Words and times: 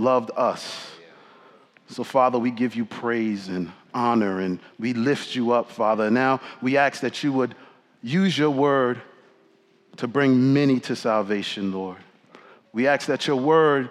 loved 0.00 0.30
us. 0.36 0.90
So, 1.88 2.04
Father, 2.04 2.38
we 2.38 2.50
give 2.50 2.74
you 2.74 2.84
praise 2.84 3.48
and 3.48 3.70
honor 3.92 4.40
and 4.40 4.60
we 4.78 4.94
lift 4.94 5.34
you 5.34 5.52
up, 5.52 5.70
Father. 5.70 6.10
Now 6.10 6.40
we 6.62 6.76
ask 6.76 7.00
that 7.00 7.22
you 7.22 7.32
would 7.32 7.54
use 8.02 8.38
your 8.38 8.50
word 8.50 9.00
to 9.96 10.06
bring 10.06 10.52
many 10.52 10.80
to 10.80 10.96
salvation, 10.96 11.72
Lord. 11.72 11.98
We 12.72 12.86
ask 12.86 13.06
that 13.08 13.26
your 13.26 13.36
word 13.36 13.90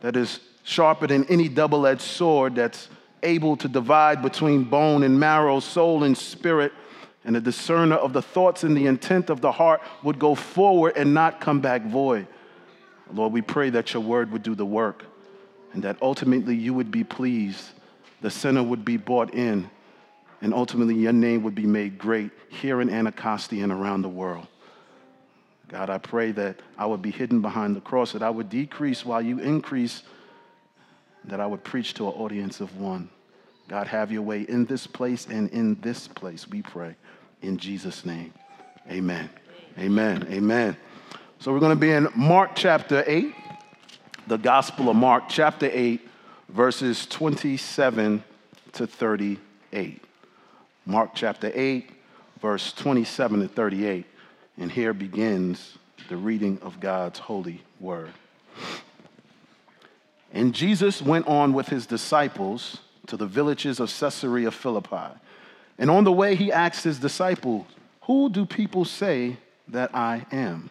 that 0.00 0.16
is 0.16 0.40
sharper 0.62 1.08
than 1.08 1.24
any 1.24 1.48
double 1.48 1.86
edged 1.86 2.00
sword 2.00 2.54
that's 2.54 2.88
able 3.22 3.56
to 3.56 3.68
divide 3.68 4.22
between 4.22 4.64
bone 4.64 5.02
and 5.02 5.18
marrow, 5.18 5.58
soul 5.58 6.04
and 6.04 6.16
spirit, 6.16 6.72
and 7.24 7.36
a 7.36 7.40
discerner 7.40 7.96
of 7.96 8.12
the 8.12 8.22
thoughts 8.22 8.62
and 8.62 8.76
the 8.76 8.86
intent 8.86 9.30
of 9.30 9.40
the 9.40 9.50
heart 9.50 9.82
would 10.04 10.18
go 10.18 10.36
forward 10.36 10.96
and 10.96 11.12
not 11.12 11.40
come 11.40 11.60
back 11.60 11.84
void. 11.84 12.28
Lord, 13.12 13.32
we 13.32 13.42
pray 13.42 13.70
that 13.70 13.92
your 13.92 14.02
word 14.02 14.30
would 14.30 14.44
do 14.44 14.54
the 14.54 14.66
work 14.66 15.04
and 15.76 15.84
that 15.84 15.98
ultimately 16.00 16.56
you 16.56 16.72
would 16.72 16.90
be 16.90 17.04
pleased, 17.04 17.66
the 18.22 18.30
sinner 18.30 18.62
would 18.62 18.82
be 18.82 18.96
brought 18.96 19.34
in, 19.34 19.68
and 20.40 20.54
ultimately 20.54 20.94
your 20.94 21.12
name 21.12 21.42
would 21.42 21.54
be 21.54 21.66
made 21.66 21.98
great 21.98 22.30
here 22.48 22.80
in 22.80 22.88
Anacostia 22.88 23.62
and 23.62 23.70
around 23.70 24.00
the 24.00 24.08
world. 24.08 24.46
God, 25.68 25.90
I 25.90 25.98
pray 25.98 26.32
that 26.32 26.60
I 26.78 26.86
would 26.86 27.02
be 27.02 27.10
hidden 27.10 27.42
behind 27.42 27.76
the 27.76 27.82
cross, 27.82 28.12
that 28.12 28.22
I 28.22 28.30
would 28.30 28.48
decrease 28.48 29.04
while 29.04 29.20
you 29.20 29.38
increase, 29.38 30.02
that 31.24 31.40
I 31.40 31.46
would 31.46 31.62
preach 31.62 31.92
to 31.94 32.08
an 32.08 32.14
audience 32.14 32.60
of 32.60 32.74
one. 32.80 33.10
God, 33.68 33.86
have 33.86 34.10
your 34.10 34.22
way 34.22 34.46
in 34.48 34.64
this 34.64 34.86
place 34.86 35.26
and 35.26 35.50
in 35.50 35.78
this 35.82 36.08
place, 36.08 36.48
we 36.48 36.62
pray. 36.62 36.96
In 37.42 37.58
Jesus' 37.58 38.06
name, 38.06 38.32
amen. 38.90 39.28
Amen. 39.78 40.26
Amen. 40.30 40.74
So 41.38 41.52
we're 41.52 41.60
going 41.60 41.76
to 41.76 41.80
be 41.80 41.90
in 41.90 42.08
Mark 42.16 42.52
chapter 42.54 43.04
8, 43.06 43.34
the 44.26 44.36
Gospel 44.36 44.90
of 44.90 44.96
Mark 44.96 45.24
chapter 45.28 45.70
8, 45.72 46.00
verses 46.48 47.06
27 47.06 48.24
to 48.72 48.86
38. 48.86 50.02
Mark 50.84 51.10
chapter 51.14 51.52
8, 51.54 51.90
verse 52.40 52.72
27 52.72 53.40
to 53.40 53.48
38. 53.48 54.04
And 54.58 54.72
here 54.72 54.92
begins 54.92 55.78
the 56.08 56.16
reading 56.16 56.58
of 56.62 56.80
God's 56.80 57.20
holy 57.20 57.62
word. 57.78 58.10
And 60.32 60.52
Jesus 60.52 61.00
went 61.00 61.28
on 61.28 61.52
with 61.52 61.68
his 61.68 61.86
disciples 61.86 62.78
to 63.06 63.16
the 63.16 63.26
villages 63.26 63.78
of 63.78 63.96
Caesarea 63.96 64.50
Philippi. 64.50 65.14
And 65.78 65.88
on 65.88 66.02
the 66.02 66.12
way, 66.12 66.34
he 66.34 66.50
asked 66.50 66.82
his 66.82 66.98
disciples, 66.98 67.64
Who 68.02 68.28
do 68.28 68.44
people 68.44 68.84
say 68.84 69.36
that 69.68 69.94
I 69.94 70.26
am? 70.32 70.70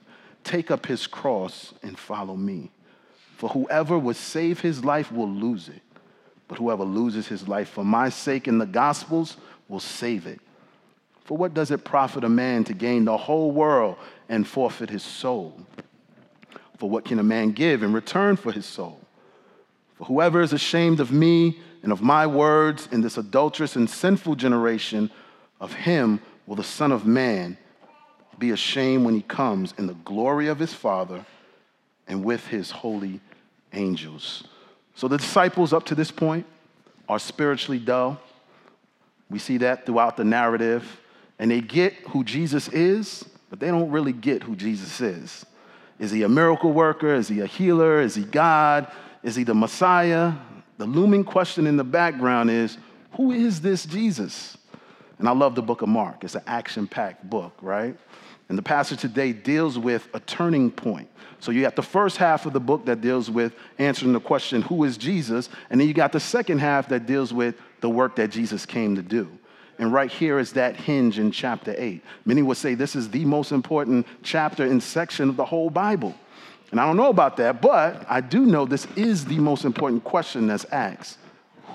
take 0.43 0.71
up 0.71 0.85
his 0.85 1.07
cross, 1.07 1.73
and 1.83 1.97
follow 1.97 2.35
me. 2.35 2.71
For 3.37 3.49
whoever 3.49 3.97
would 3.97 4.15
save 4.15 4.59
his 4.59 4.85
life 4.85 5.11
will 5.11 5.29
lose 5.29 5.69
it, 5.69 5.81
but 6.47 6.57
whoever 6.57 6.83
loses 6.83 7.27
his 7.27 7.47
life 7.47 7.69
for 7.69 7.83
my 7.83 8.09
sake 8.09 8.47
in 8.47 8.57
the 8.57 8.65
gospels 8.65 9.37
will 9.67 9.79
save 9.79 10.27
it. 10.27 10.39
For 11.23 11.37
what 11.37 11.53
does 11.53 11.71
it 11.71 11.83
profit 11.83 12.23
a 12.23 12.29
man 12.29 12.63
to 12.65 12.73
gain 12.73 13.05
the 13.05 13.17
whole 13.17 13.51
world 13.51 13.97
and 14.29 14.47
forfeit 14.47 14.89
his 14.89 15.03
soul? 15.03 15.59
For 16.77 16.89
what 16.89 17.05
can 17.05 17.19
a 17.19 17.23
man 17.23 17.51
give 17.51 17.83
in 17.83 17.93
return 17.93 18.35
for 18.35 18.51
his 18.51 18.65
soul? 18.65 18.99
For 19.95 20.05
whoever 20.05 20.41
is 20.41 20.51
ashamed 20.51 20.99
of 20.99 21.11
me 21.11 21.59
and 21.83 21.91
of 21.91 22.01
my 22.01 22.27
words 22.27 22.89
in 22.91 23.01
this 23.01 23.17
adulterous 23.17 23.75
and 23.75 23.89
sinful 23.89 24.35
generation, 24.35 25.09
of 25.59 25.73
him 25.73 26.19
will 26.45 26.55
the 26.55 26.63
Son 26.63 26.91
of 26.91 27.05
Man 27.05 27.57
be 28.41 28.51
ashamed 28.51 29.05
when 29.05 29.15
he 29.15 29.21
comes 29.21 29.73
in 29.77 29.87
the 29.87 29.93
glory 29.93 30.47
of 30.47 30.59
his 30.59 30.73
Father 30.73 31.25
and 32.07 32.25
with 32.25 32.45
his 32.47 32.71
holy 32.71 33.21
angels. 33.71 34.43
So 34.95 35.07
the 35.07 35.17
disciples 35.17 35.71
up 35.71 35.85
to 35.85 35.95
this 35.95 36.11
point 36.11 36.45
are 37.07 37.19
spiritually 37.19 37.79
dull. 37.79 38.19
We 39.29 39.39
see 39.39 39.57
that 39.59 39.85
throughout 39.85 40.17
the 40.17 40.25
narrative. 40.25 40.99
And 41.39 41.49
they 41.49 41.61
get 41.61 41.93
who 42.09 42.23
Jesus 42.23 42.67
is, 42.69 43.23
but 43.49 43.59
they 43.59 43.67
don't 43.67 43.89
really 43.89 44.13
get 44.13 44.43
who 44.43 44.55
Jesus 44.55 44.99
is. 44.99 45.45
Is 45.99 46.11
he 46.11 46.23
a 46.23 46.29
miracle 46.29 46.71
worker? 46.71 47.13
Is 47.15 47.27
he 47.27 47.39
a 47.39 47.45
healer? 47.45 48.01
Is 48.01 48.15
he 48.15 48.23
God? 48.23 48.91
Is 49.23 49.35
he 49.35 49.43
the 49.43 49.53
Messiah? 49.53 50.33
The 50.77 50.85
looming 50.85 51.23
question 51.23 51.67
in 51.67 51.77
the 51.77 51.83
background 51.83 52.49
is 52.49 52.77
who 53.13 53.31
is 53.31 53.61
this 53.61 53.85
Jesus? 53.85 54.57
And 55.19 55.29
I 55.29 55.33
love 55.33 55.53
the 55.53 55.61
book 55.61 55.83
of 55.83 55.89
Mark. 55.89 56.23
It's 56.23 56.33
an 56.33 56.41
action 56.47 56.87
packed 56.87 57.29
book, 57.29 57.53
right? 57.61 57.95
And 58.51 58.57
the 58.57 58.63
passage 58.63 58.99
today 58.99 59.31
deals 59.31 59.79
with 59.79 60.09
a 60.13 60.19
turning 60.19 60.71
point. 60.71 61.07
So 61.39 61.53
you 61.53 61.61
got 61.61 61.77
the 61.77 61.81
first 61.81 62.17
half 62.17 62.45
of 62.45 62.51
the 62.51 62.59
book 62.59 62.83
that 62.83 62.99
deals 62.99 63.31
with 63.31 63.55
answering 63.79 64.11
the 64.11 64.19
question, 64.19 64.61
who 64.61 64.83
is 64.83 64.97
Jesus? 64.97 65.47
And 65.69 65.79
then 65.79 65.87
you 65.87 65.93
got 65.93 66.11
the 66.11 66.19
second 66.19 66.59
half 66.59 66.89
that 66.89 67.05
deals 67.05 67.33
with 67.33 67.55
the 67.79 67.89
work 67.89 68.17
that 68.17 68.29
Jesus 68.29 68.65
came 68.65 68.97
to 68.97 69.01
do. 69.01 69.31
And 69.79 69.93
right 69.93 70.11
here 70.11 70.37
is 70.37 70.51
that 70.51 70.75
hinge 70.75 71.17
in 71.17 71.31
chapter 71.31 71.73
8. 71.77 72.03
Many 72.25 72.41
would 72.41 72.57
say 72.57 72.75
this 72.75 72.93
is 72.93 73.09
the 73.09 73.23
most 73.23 73.53
important 73.53 74.05
chapter 74.21 74.65
and 74.65 74.83
section 74.83 75.29
of 75.29 75.37
the 75.37 75.45
whole 75.45 75.69
Bible. 75.69 76.13
And 76.71 76.79
I 76.81 76.85
don't 76.85 76.97
know 76.97 77.09
about 77.09 77.37
that, 77.37 77.61
but 77.61 78.05
I 78.09 78.19
do 78.19 78.45
know 78.45 78.65
this 78.65 78.85
is 78.97 79.23
the 79.23 79.39
most 79.39 79.63
important 79.63 80.03
question 80.03 80.47
that's 80.47 80.65
asked 80.65 81.19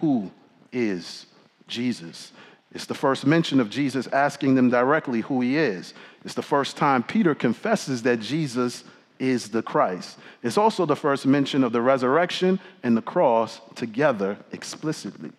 Who 0.03 0.31
is 0.73 1.25
Jesus? 1.69 2.33
It's 2.73 2.87
the 2.87 2.95
first 2.95 3.27
mention 3.27 3.61
of 3.61 3.71
Jesus 3.71 4.07
asking 4.09 4.55
them 4.55 4.71
directly 4.71 5.21
who 5.21 5.41
he 5.41 5.57
is. 5.57 5.95
It's 6.25 6.35
the 6.35 6.43
first 6.43 6.77
time 6.77 7.03
Peter 7.03 7.35
confesses 7.35 8.03
that 8.03 8.21
Jesus 8.21 8.85
is 9.19 9.49
the 9.49 9.63
Christ. 9.63 10.19
It's 10.43 10.59
also 10.59 10.85
the 10.85 10.97
first 10.97 11.27
mention 11.27 11.65
of 11.65 11.73
the 11.73 11.81
resurrection 11.81 12.61
and 12.83 12.97
the 12.97 13.03
cross 13.03 13.61
together 13.75 14.37
explicitly. 14.53 15.31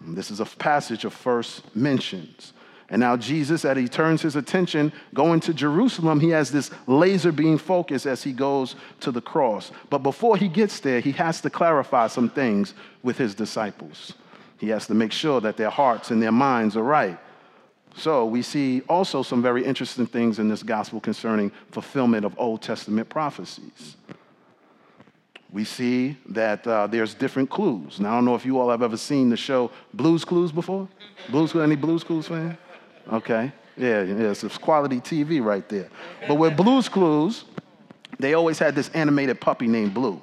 This 0.00 0.30
is 0.30 0.40
a 0.40 0.44
passage 0.44 1.04
of 1.04 1.12
first 1.12 1.74
mentions. 1.74 2.52
And 2.90 3.00
now, 3.00 3.16
Jesus, 3.16 3.64
as 3.64 3.76
he 3.78 3.88
turns 3.88 4.22
his 4.22 4.36
attention 4.36 4.92
going 5.14 5.40
to 5.40 5.54
Jerusalem, 5.54 6.20
he 6.20 6.28
has 6.30 6.52
this 6.52 6.70
laser 6.86 7.32
beam 7.32 7.56
focus 7.56 8.04
as 8.04 8.22
he 8.22 8.32
goes 8.32 8.76
to 9.00 9.10
the 9.10 9.22
cross. 9.22 9.72
But 9.88 9.98
before 9.98 10.36
he 10.36 10.48
gets 10.48 10.80
there, 10.80 11.00
he 11.00 11.12
has 11.12 11.40
to 11.40 11.50
clarify 11.50 12.08
some 12.08 12.28
things 12.28 12.74
with 13.02 13.16
his 13.16 13.34
disciples. 13.34 14.12
He 14.58 14.68
has 14.68 14.86
to 14.86 14.94
make 14.94 15.12
sure 15.12 15.40
that 15.40 15.56
their 15.56 15.70
hearts 15.70 16.10
and 16.10 16.22
their 16.22 16.32
minds 16.32 16.76
are 16.76 16.82
right. 16.82 17.18
So, 17.96 18.26
we 18.26 18.42
see 18.42 18.82
also 18.88 19.22
some 19.22 19.40
very 19.40 19.64
interesting 19.64 20.06
things 20.06 20.40
in 20.40 20.48
this 20.48 20.64
gospel 20.64 21.00
concerning 21.00 21.52
fulfillment 21.70 22.24
of 22.24 22.34
Old 22.38 22.60
Testament 22.60 23.08
prophecies 23.08 23.96
we 25.54 25.62
see 25.62 26.16
that 26.30 26.66
uh, 26.66 26.88
there's 26.88 27.14
different 27.14 27.48
clues. 27.48 28.00
Now, 28.00 28.10
I 28.10 28.14
don't 28.16 28.24
know 28.24 28.34
if 28.34 28.44
you 28.44 28.58
all 28.58 28.68
have 28.70 28.82
ever 28.82 28.96
seen 28.96 29.30
the 29.30 29.36
show 29.36 29.70
Blues 29.94 30.24
Clues 30.24 30.50
before. 30.50 30.88
Blues 31.30 31.52
Clues, 31.52 31.62
any 31.62 31.76
Blues 31.76 32.02
Clues 32.02 32.26
fan? 32.26 32.58
Okay, 33.12 33.52
yeah, 33.76 34.02
yeah, 34.02 34.30
it's 34.30 34.58
quality 34.58 35.00
TV 35.00 35.42
right 35.42 35.66
there. 35.68 35.88
But 36.26 36.34
with 36.34 36.56
Blues 36.56 36.88
Clues, 36.88 37.44
they 38.18 38.34
always 38.34 38.58
had 38.58 38.74
this 38.74 38.88
animated 38.90 39.40
puppy 39.40 39.68
named 39.68 39.94
Blue. 39.94 40.20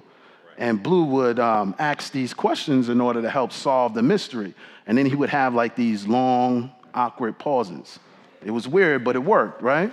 And 0.62 0.84
Blue 0.84 1.06
would 1.06 1.40
um, 1.40 1.74
ask 1.80 2.12
these 2.12 2.36
questions 2.36 2.88
in 2.88 3.02
order 3.02 3.20
to 3.24 3.30
help 3.32 3.52
solve 3.52 3.96
the 3.96 4.04
mystery. 4.04 4.54
And 4.86 4.96
then 4.96 5.08
he 5.08 5.16
would 5.16 5.32
have 5.32 5.56
like 5.56 5.76
these 5.76 6.06
long, 6.06 6.72
awkward 6.94 7.40
pauses. 7.40 7.98
It 8.46 8.52
was 8.52 8.68
weird, 8.68 9.04
but 9.04 9.16
it 9.16 9.24
worked, 9.24 9.64
right? 9.64 9.92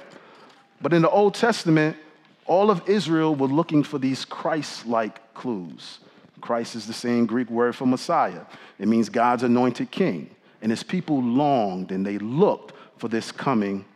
But 0.82 0.92
in 0.92 1.00
the 1.00 1.08
Old 1.08 1.34
Testament, 1.34 1.96
all 2.44 2.70
of 2.70 2.86
Israel 2.86 3.34
were 3.34 3.48
looking 3.48 3.82
for 3.82 3.98
these 3.98 4.26
Christ 4.26 4.86
like 4.86 5.32
clues 5.32 6.00
Christ 6.42 6.76
is 6.76 6.86
the 6.86 6.92
same 6.92 7.24
Greek 7.24 7.48
word 7.48 7.74
for 7.74 7.86
Messiah. 7.86 8.42
It 8.78 8.88
means 8.88 9.08
God's 9.08 9.44
anointed 9.44 9.90
king. 9.90 10.28
And 10.60 10.70
his 10.70 10.82
people 10.82 11.22
longed 11.22 11.92
and 11.92 12.04
they 12.04 12.18
looked 12.18 12.74
for 12.98 13.08
this 13.08 13.32
coming 13.32 13.86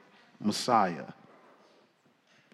Messiah, 0.40 1.04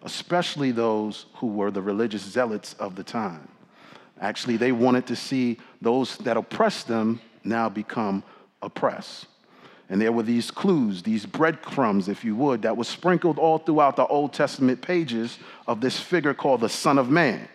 especially 0.03 0.73
those 0.73 1.27
who 1.35 1.47
were 1.47 1.71
the 1.71 1.81
religious 1.81 2.23
zealots 2.23 2.75
of 2.75 2.97
the 2.97 3.05
time. 3.05 3.49
Actually, 4.21 4.57
they 4.57 4.73
wanted 4.73 5.07
to 5.07 5.17
see 5.17 5.59
those 5.81 6.17
that 6.19 6.37
oppressed 6.37 6.89
them 6.89 7.21
now 7.45 7.69
become 7.69 8.23
oppressed. 8.63 9.27
And 9.91 10.01
there 10.01 10.13
were 10.13 10.23
these 10.23 10.51
clues, 10.51 11.03
these 11.03 11.25
breadcrumbs, 11.25 12.09
if 12.09 12.25
you 12.25 12.37
would, 12.37 12.63
that 12.63 12.77
were 12.77 12.85
sprinkled 12.85 13.39
all 13.39 13.59
throughout 13.59 13.97
the 13.97 14.07
Old 14.07 14.35
Testament 14.35 14.83
pages 14.83 15.39
of 15.67 15.81
this 15.81 15.99
figure 15.99 16.35
called 16.35 16.61
the 16.61 16.69
Son 16.69 16.99
of 16.99 17.09
Man, 17.09 17.49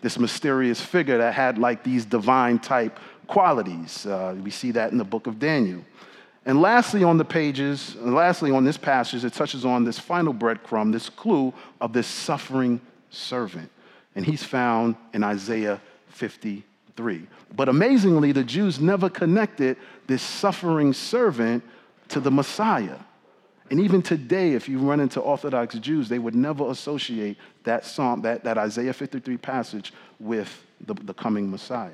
this 0.00 0.18
mysterious 0.18 0.80
figure 0.80 1.18
that 1.18 1.34
had 1.34 1.58
like 1.58 1.82
these 1.82 2.06
divine 2.06 2.58
type 2.58 2.98
qualities. 3.26 4.06
Uh, 4.06 4.34
we 4.42 4.50
see 4.50 4.70
that 4.70 4.92
in 4.92 4.98
the 4.98 5.04
book 5.04 5.26
of 5.26 5.38
Daniel. 5.38 5.84
And 6.46 6.60
lastly, 6.60 7.04
on 7.04 7.18
the 7.18 7.24
pages, 7.24 7.96
lastly, 7.96 8.50
on 8.50 8.64
this 8.64 8.76
passage, 8.76 9.24
it 9.24 9.32
touches 9.32 9.64
on 9.64 9.84
this 9.84 9.98
final 9.98 10.32
breadcrumb, 10.32 10.92
this 10.92 11.08
clue 11.08 11.52
of 11.80 11.92
this 11.92 12.06
suffering 12.06 12.80
servant. 13.10 13.70
And 14.14 14.24
he's 14.24 14.44
found 14.44 14.96
in 15.12 15.24
Isaiah 15.24 15.80
53. 16.14 17.26
But 17.54 17.68
amazingly, 17.68 18.32
the 18.32 18.44
Jews 18.44 18.80
never 18.80 19.08
connected 19.08 19.76
this 20.06 20.22
suffering 20.22 20.92
servant 20.92 21.64
to 22.08 22.20
the 22.20 22.30
Messiah. 22.30 22.98
And 23.70 23.80
even 23.80 24.02
today, 24.02 24.52
if 24.52 24.68
you 24.68 24.78
run 24.78 25.00
into 25.00 25.20
Orthodox 25.20 25.74
Jews, 25.76 26.08
they 26.08 26.18
would 26.18 26.34
never 26.34 26.70
associate 26.70 27.38
that 27.64 27.86
psalm, 27.86 28.22
that, 28.22 28.44
that 28.44 28.58
Isaiah 28.58 28.92
53 28.92 29.36
passage 29.38 29.92
with 30.20 30.64
the, 30.86 30.94
the 30.94 31.14
coming 31.14 31.50
Messiah. 31.50 31.90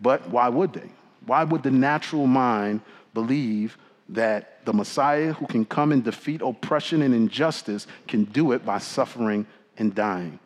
But 0.00 0.28
why 0.30 0.48
would 0.48 0.72
they? 0.72 0.90
Why 1.26 1.44
would 1.44 1.62
the 1.62 1.70
natural 1.70 2.26
mind 2.26 2.80
believe 3.14 3.78
that 4.08 4.64
the 4.64 4.72
Messiah 4.72 5.32
who 5.32 5.46
can 5.46 5.64
come 5.64 5.92
and 5.92 6.04
defeat 6.04 6.40
oppression 6.42 7.02
and 7.02 7.14
injustice 7.14 7.86
can 8.08 8.24
do 8.24 8.52
it 8.52 8.64
by 8.64 8.78
suffering 8.78 9.46
and 9.76 9.94
dying? 9.94 10.38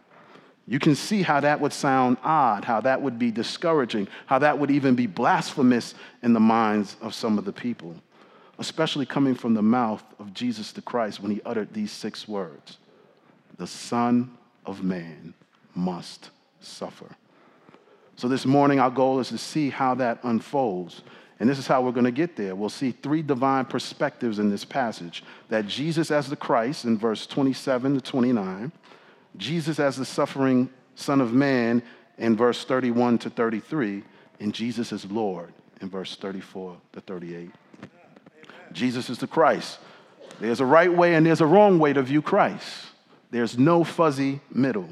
You 0.69 0.81
can 0.81 0.97
see 0.97 1.23
how 1.23 1.41
that 1.41 1.61
would 1.61 1.73
sound 1.73 2.17
odd, 2.25 2.65
how 2.65 2.81
that 2.81 3.01
would 3.01 3.19
be 3.19 3.31
discouraging, 3.31 4.09
how 4.27 4.41
that 4.41 4.59
would 4.59 4.71
even 4.71 4.97
be 4.97 5.07
blasphemous 5.07 5.95
in 6.23 6.33
the 6.33 6.41
minds 6.41 6.97
of 7.01 7.15
some 7.15 7.39
of 7.39 7.45
the 7.45 7.53
people, 7.53 7.95
especially 8.59 9.07
coming 9.07 9.37
from 9.37 9.55
the 9.55 9.63
mouth 9.63 10.03
of 10.19 10.35
Jesus 10.35 10.73
the 10.73 10.83
Christ 10.83 11.21
when 11.21 11.31
he 11.31 11.41
uttered 11.45 11.73
these 11.73 11.93
six 11.93 12.27
words 12.27 12.79
The 13.59 13.67
Son 13.67 14.37
of 14.65 14.83
Man 14.83 15.35
must 15.75 16.31
suffer. 16.61 17.15
So, 18.17 18.29
this 18.29 18.47
morning, 18.47 18.81
our 18.81 18.91
goal 18.91 19.21
is 19.21 19.29
to 19.29 19.39
see 19.39 19.71
how 19.71 19.95
that 19.97 20.19
unfolds. 20.25 21.03
And 21.39 21.51
this 21.51 21.59
is 21.59 21.67
how 21.67 21.83
we're 21.83 21.93
going 21.93 22.05
to 22.05 22.11
get 22.11 22.35
there. 22.35 22.55
We'll 22.55 22.71
see 22.71 22.93
three 22.93 23.21
divine 23.21 23.67
perspectives 23.67 24.39
in 24.39 24.49
this 24.49 24.65
passage 24.65 25.23
that 25.51 25.67
Jesus 25.67 26.11
as 26.11 26.31
the 26.31 26.37
Christ 26.37 26.87
in 26.87 26.97
verse 26.97 27.27
27 27.27 27.97
to 27.97 28.01
29 28.01 28.73
Jesus 29.37 29.79
as 29.79 29.97
the 29.97 30.05
suffering 30.05 30.71
Son 30.94 31.21
of 31.21 31.33
Man 31.33 31.83
in 32.19 32.37
verse 32.37 32.65
31 32.65 33.19
to 33.19 33.31
33, 33.31 34.03
and 34.41 34.55
Jesus 34.55 34.93
is 34.93 35.05
Lord 35.11 35.53
in 35.81 35.91
verse 35.91 36.17
34 36.17 36.77
to 36.93 37.00
38. 37.00 37.50
Jesus 38.73 39.11
is 39.11 39.19
the 39.19 39.27
Christ. 39.27 39.79
There's 40.41 40.61
a 40.61 40.67
right 40.67 40.93
way 40.93 41.15
and 41.15 41.25
there's 41.25 41.41
a 41.41 41.47
wrong 41.47 41.79
way 41.79 41.93
to 41.93 42.03
view 42.03 42.23
Christ. 42.23 42.87
There's 43.31 43.59
no 43.59 43.85
fuzzy 43.85 44.41
middle. 44.50 44.88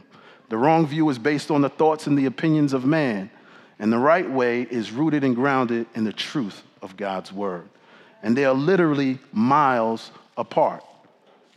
The 0.49 0.59
wrong 0.59 0.87
view 0.87 1.09
is 1.09 1.19
based 1.19 1.51
on 1.51 1.63
the 1.63 1.69
thoughts 1.69 2.07
and 2.07 2.17
the 2.17 2.27
opinions 2.27 2.73
of 2.73 2.85
man, 2.85 3.31
and 3.79 3.93
the 3.93 3.99
right 3.99 4.29
way 4.29 4.63
is 4.63 4.93
rooted 4.93 5.25
and 5.25 5.35
grounded 5.35 5.87
in 5.95 6.05
the 6.05 6.13
truth 6.13 6.63
of 6.83 6.97
God's 6.97 7.33
word. 7.33 7.69
And 8.23 8.37
they 8.37 8.45
are 8.45 8.55
literally 8.55 9.19
miles 9.33 10.11
apart. 10.37 10.85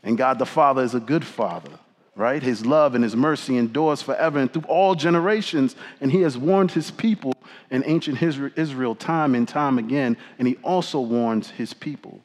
And 0.04 0.18
God 0.18 0.40
the 0.40 0.46
Father 0.46 0.84
is 0.84 0.96
a 0.96 1.00
good 1.00 1.26
Father 1.26 1.72
right? 2.18 2.42
His 2.42 2.66
love 2.66 2.96
and 2.96 3.04
his 3.04 3.16
mercy 3.16 3.58
endures 3.58 4.02
forever 4.02 4.40
and 4.40 4.52
through 4.52 4.64
all 4.64 4.96
generations. 4.96 5.76
And 6.02 6.12
he 6.12 6.22
has 6.22 6.38
warned 6.38 6.72
his 6.72 6.92
people 6.92 7.34
in 7.70 7.84
ancient 7.86 8.22
Israel 8.22 8.96
time 8.96 9.36
and 9.36 9.48
time 9.48 9.78
again. 9.78 10.18
And 10.40 10.48
he 10.48 10.56
also 10.64 11.00
warns 11.00 11.52
his 11.52 11.74
people 11.74 12.20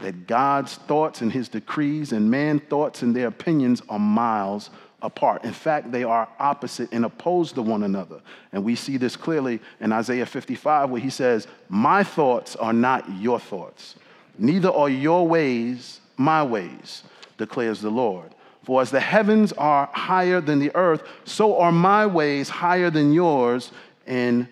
that 0.00 0.26
God's 0.26 0.74
thoughts 0.74 1.20
and 1.20 1.32
his 1.32 1.48
decrees 1.48 2.12
and 2.12 2.28
man's 2.28 2.62
thoughts 2.62 3.02
and 3.02 3.14
their 3.14 3.28
opinions 3.28 3.80
are 3.88 4.00
miles 4.00 4.70
apart. 5.00 5.44
In 5.44 5.52
fact, 5.52 5.92
they 5.92 6.02
are 6.02 6.28
opposite 6.40 6.88
and 6.90 7.04
opposed 7.04 7.54
to 7.54 7.62
one 7.62 7.84
another. 7.84 8.20
And 8.52 8.64
we 8.64 8.74
see 8.74 8.96
this 8.96 9.14
clearly 9.14 9.60
in 9.80 9.92
Isaiah 9.92 10.26
55, 10.26 10.90
where 10.90 11.00
he 11.00 11.10
says, 11.10 11.46
My 11.68 12.02
thoughts 12.02 12.56
are 12.56 12.72
not 12.72 13.08
your 13.20 13.38
thoughts, 13.38 13.94
neither 14.38 14.70
are 14.70 14.88
your 14.88 15.28
ways 15.28 16.00
my 16.16 16.42
ways, 16.42 17.02
declares 17.38 17.80
the 17.80 17.90
Lord. 17.90 18.34
For 18.64 18.80
as 18.80 18.90
the 18.90 19.00
heavens 19.00 19.52
are 19.52 19.88
higher 19.92 20.40
than 20.40 20.58
the 20.58 20.74
earth, 20.74 21.02
so 21.24 21.58
are 21.58 21.72
my 21.72 22.06
ways 22.06 22.48
higher 22.48 22.90
than 22.90 23.12
yours, 23.12 23.72
and, 24.06 24.48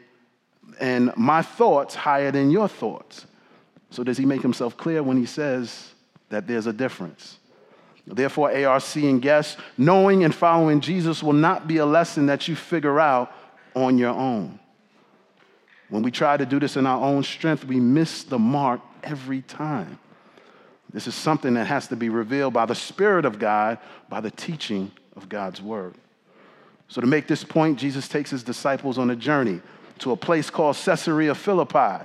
and 0.78 1.12
my 1.16 1.42
thoughts 1.42 1.94
higher 1.94 2.30
than 2.30 2.50
your 2.50 2.68
thoughts. 2.68 3.26
So, 3.90 4.04
does 4.04 4.18
he 4.18 4.26
make 4.26 4.42
himself 4.42 4.76
clear 4.76 5.02
when 5.02 5.16
he 5.16 5.26
says 5.26 5.92
that 6.28 6.46
there's 6.46 6.66
a 6.66 6.72
difference? 6.72 7.38
Therefore, 8.06 8.50
ARC 8.50 8.96
and 8.96 9.22
guests, 9.22 9.56
knowing 9.78 10.24
and 10.24 10.34
following 10.34 10.80
Jesus 10.80 11.22
will 11.22 11.32
not 11.32 11.68
be 11.68 11.76
a 11.76 11.86
lesson 11.86 12.26
that 12.26 12.48
you 12.48 12.56
figure 12.56 12.98
out 12.98 13.32
on 13.74 13.96
your 13.96 14.10
own. 14.10 14.58
When 15.88 16.02
we 16.02 16.10
try 16.10 16.36
to 16.36 16.44
do 16.44 16.58
this 16.58 16.76
in 16.76 16.86
our 16.86 17.02
own 17.02 17.22
strength, 17.22 17.64
we 17.64 17.78
miss 17.78 18.24
the 18.24 18.38
mark 18.38 18.80
every 19.02 19.42
time. 19.42 19.98
This 20.92 21.06
is 21.06 21.14
something 21.14 21.54
that 21.54 21.66
has 21.66 21.88
to 21.88 21.96
be 21.96 22.08
revealed 22.08 22.52
by 22.52 22.66
the 22.66 22.74
Spirit 22.74 23.24
of 23.24 23.38
God, 23.38 23.78
by 24.08 24.20
the 24.20 24.30
teaching 24.30 24.92
of 25.16 25.28
God's 25.28 25.62
Word. 25.62 25.94
So, 26.88 27.00
to 27.00 27.06
make 27.06 27.26
this 27.26 27.44
point, 27.44 27.78
Jesus 27.78 28.08
takes 28.08 28.30
his 28.30 28.42
disciples 28.42 28.98
on 28.98 29.10
a 29.10 29.16
journey 29.16 29.60
to 30.00 30.12
a 30.12 30.16
place 30.16 30.50
called 30.50 30.76
Caesarea 30.76 31.34
Philippi. 31.34 32.04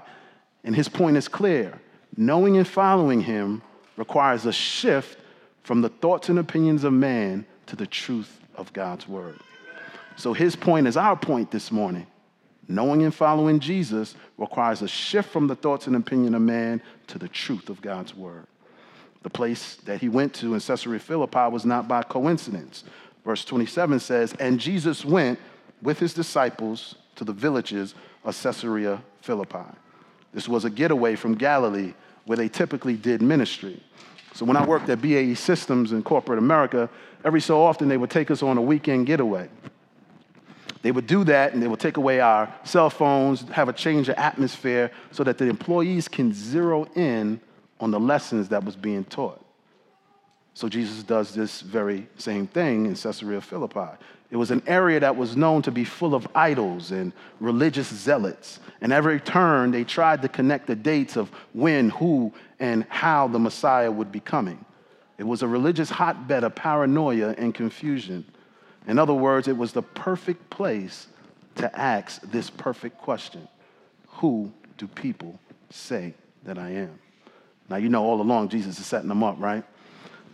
And 0.63 0.75
his 0.75 0.87
point 0.87 1.17
is 1.17 1.27
clear 1.27 1.79
knowing 2.15 2.57
and 2.57 2.67
following 2.67 3.21
him 3.21 3.61
requires 3.95 4.45
a 4.45 4.53
shift 4.53 5.19
from 5.63 5.81
the 5.81 5.89
thoughts 5.89 6.29
and 6.29 6.39
opinions 6.39 6.83
of 6.83 6.93
man 6.93 7.45
to 7.65 7.75
the 7.75 7.85
truth 7.85 8.39
of 8.55 8.71
God's 8.71 9.07
Word. 9.07 9.39
So, 10.15 10.31
his 10.31 10.55
point 10.55 10.87
is 10.87 10.95
our 10.95 11.17
point 11.17 11.51
this 11.51 11.71
morning. 11.71 12.07
Knowing 12.69 13.03
and 13.03 13.13
following 13.13 13.59
Jesus 13.59 14.15
requires 14.37 14.81
a 14.81 14.87
shift 14.87 15.29
from 15.29 15.47
the 15.47 15.56
thoughts 15.56 15.87
and 15.87 15.95
opinion 15.95 16.35
of 16.35 16.41
man 16.41 16.81
to 17.07 17.17
the 17.17 17.27
truth 17.27 17.69
of 17.69 17.81
God's 17.81 18.15
Word. 18.15 18.47
The 19.24 19.30
place 19.30 19.76
that 19.86 20.00
he 20.00 20.09
went 20.09 20.33
to 20.36 20.54
in 20.54 20.59
Caesarea 20.59 21.00
Philippi 21.00 21.50
was 21.52 21.66
not 21.66 21.88
by 21.88 22.04
coincidence. 22.04 22.83
Verse 23.26 23.44
27 23.44 24.00
says, 24.00 24.33
And 24.40 24.59
Jesus 24.59 25.04
went 25.04 25.40
with 25.81 26.00
his 26.00 26.14
disciples 26.14 26.95
to 27.16 27.24
the 27.24 27.33
villages 27.33 27.94
of 28.24 28.42
Caesarea 28.42 29.02
Philippi. 29.21 29.66
This 30.33 30.47
was 30.47 30.66
a 30.66 30.69
getaway 30.69 31.16
from 31.16 31.36
Galilee 31.36 31.94
where 32.26 32.38
they 32.38 32.50
typically 32.50 32.95
did 32.95 33.21
ministry. 33.21 33.81
So 34.33 34.45
when 34.45 34.56
I 34.56 34.66
worked 34.66 34.90
at 34.90 35.02
BAE 35.02 35.33
Systems 35.33 35.92
in 35.92 36.04
corporate 36.04 36.38
America, 36.38 36.90
every 37.26 37.42
so 37.42 37.64
often 37.64 37.88
they 37.88 37.97
would 37.97 38.12
take 38.12 38.30
us 38.30 38.44
on 38.44 38.57
a 38.57 38.62
weekend 38.62 39.07
getaway. 39.07 39.50
They 40.83 40.92
would 40.92 41.07
do 41.07 41.24
that 41.24 41.54
and 41.54 41.62
they 41.62 41.68
would 41.68 41.80
take 41.80 41.97
away 41.97 42.19
our 42.19 42.54
cell 42.64 42.90
phones, 42.90 43.42
have 43.50 43.68
a 43.68 43.74
change 43.74 44.09
of 44.09 44.16
atmosphere 44.16 44.92
so 45.12 45.24
that 45.24 45.38
the 45.38 45.45
employees 45.45 46.07
can 46.07 46.33
zero 46.33 46.86
in 46.95 47.42
on 47.79 47.91
the 47.91 47.99
lessons 47.99 48.49
that 48.49 48.63
was 48.63 48.75
being 48.75 49.03
taught. 49.05 49.43
So 50.53 50.67
Jesus 50.67 51.03
does 51.03 51.35
this 51.35 51.61
very 51.61 52.07
same 52.17 52.47
thing 52.47 52.87
in 52.87 52.95
Caesarea 52.95 53.41
Philippi. 53.41 53.95
It 54.29 54.37
was 54.37 54.51
an 54.51 54.63
area 54.67 54.99
that 54.99 55.15
was 55.15 55.37
known 55.37 55.61
to 55.61 55.71
be 55.71 55.83
full 55.83 56.13
of 56.13 56.27
idols 56.35 56.91
and 56.91 57.13
religious 57.39 57.87
zealots. 57.87 58.59
And 58.81 58.91
every 58.91 59.19
turn, 59.19 59.71
they 59.71 59.83
tried 59.83 60.21
to 60.23 60.27
connect 60.27 60.67
the 60.67 60.75
dates 60.75 61.15
of 61.15 61.29
when, 61.53 61.91
who, 61.91 62.33
and 62.59 62.85
how 62.89 63.27
the 63.27 63.39
Messiah 63.39 63.91
would 63.91 64.11
be 64.11 64.19
coming. 64.19 64.65
It 65.17 65.23
was 65.23 65.43
a 65.43 65.47
religious 65.47 65.89
hotbed 65.89 66.43
of 66.43 66.55
paranoia 66.55 67.35
and 67.37 67.53
confusion. 67.53 68.25
In 68.87 68.99
other 68.99 69.13
words, 69.13 69.47
it 69.47 69.57
was 69.57 69.73
the 69.73 69.81
perfect 69.81 70.49
place 70.49 71.07
to 71.55 71.79
ask 71.79 72.21
this 72.21 72.49
perfect 72.49 72.97
question 72.97 73.47
Who 74.07 74.51
do 74.77 74.87
people 74.87 75.39
say 75.69 76.13
that 76.43 76.57
I 76.57 76.71
am? 76.71 76.99
Now, 77.69 77.78
you 77.78 77.90
know 77.90 78.04
all 78.04 78.21
along 78.21 78.50
Jesus 78.50 78.80
is 78.80 78.86
setting 78.86 79.09
them 79.09 79.24
up, 79.24 79.36
right? 79.40 79.64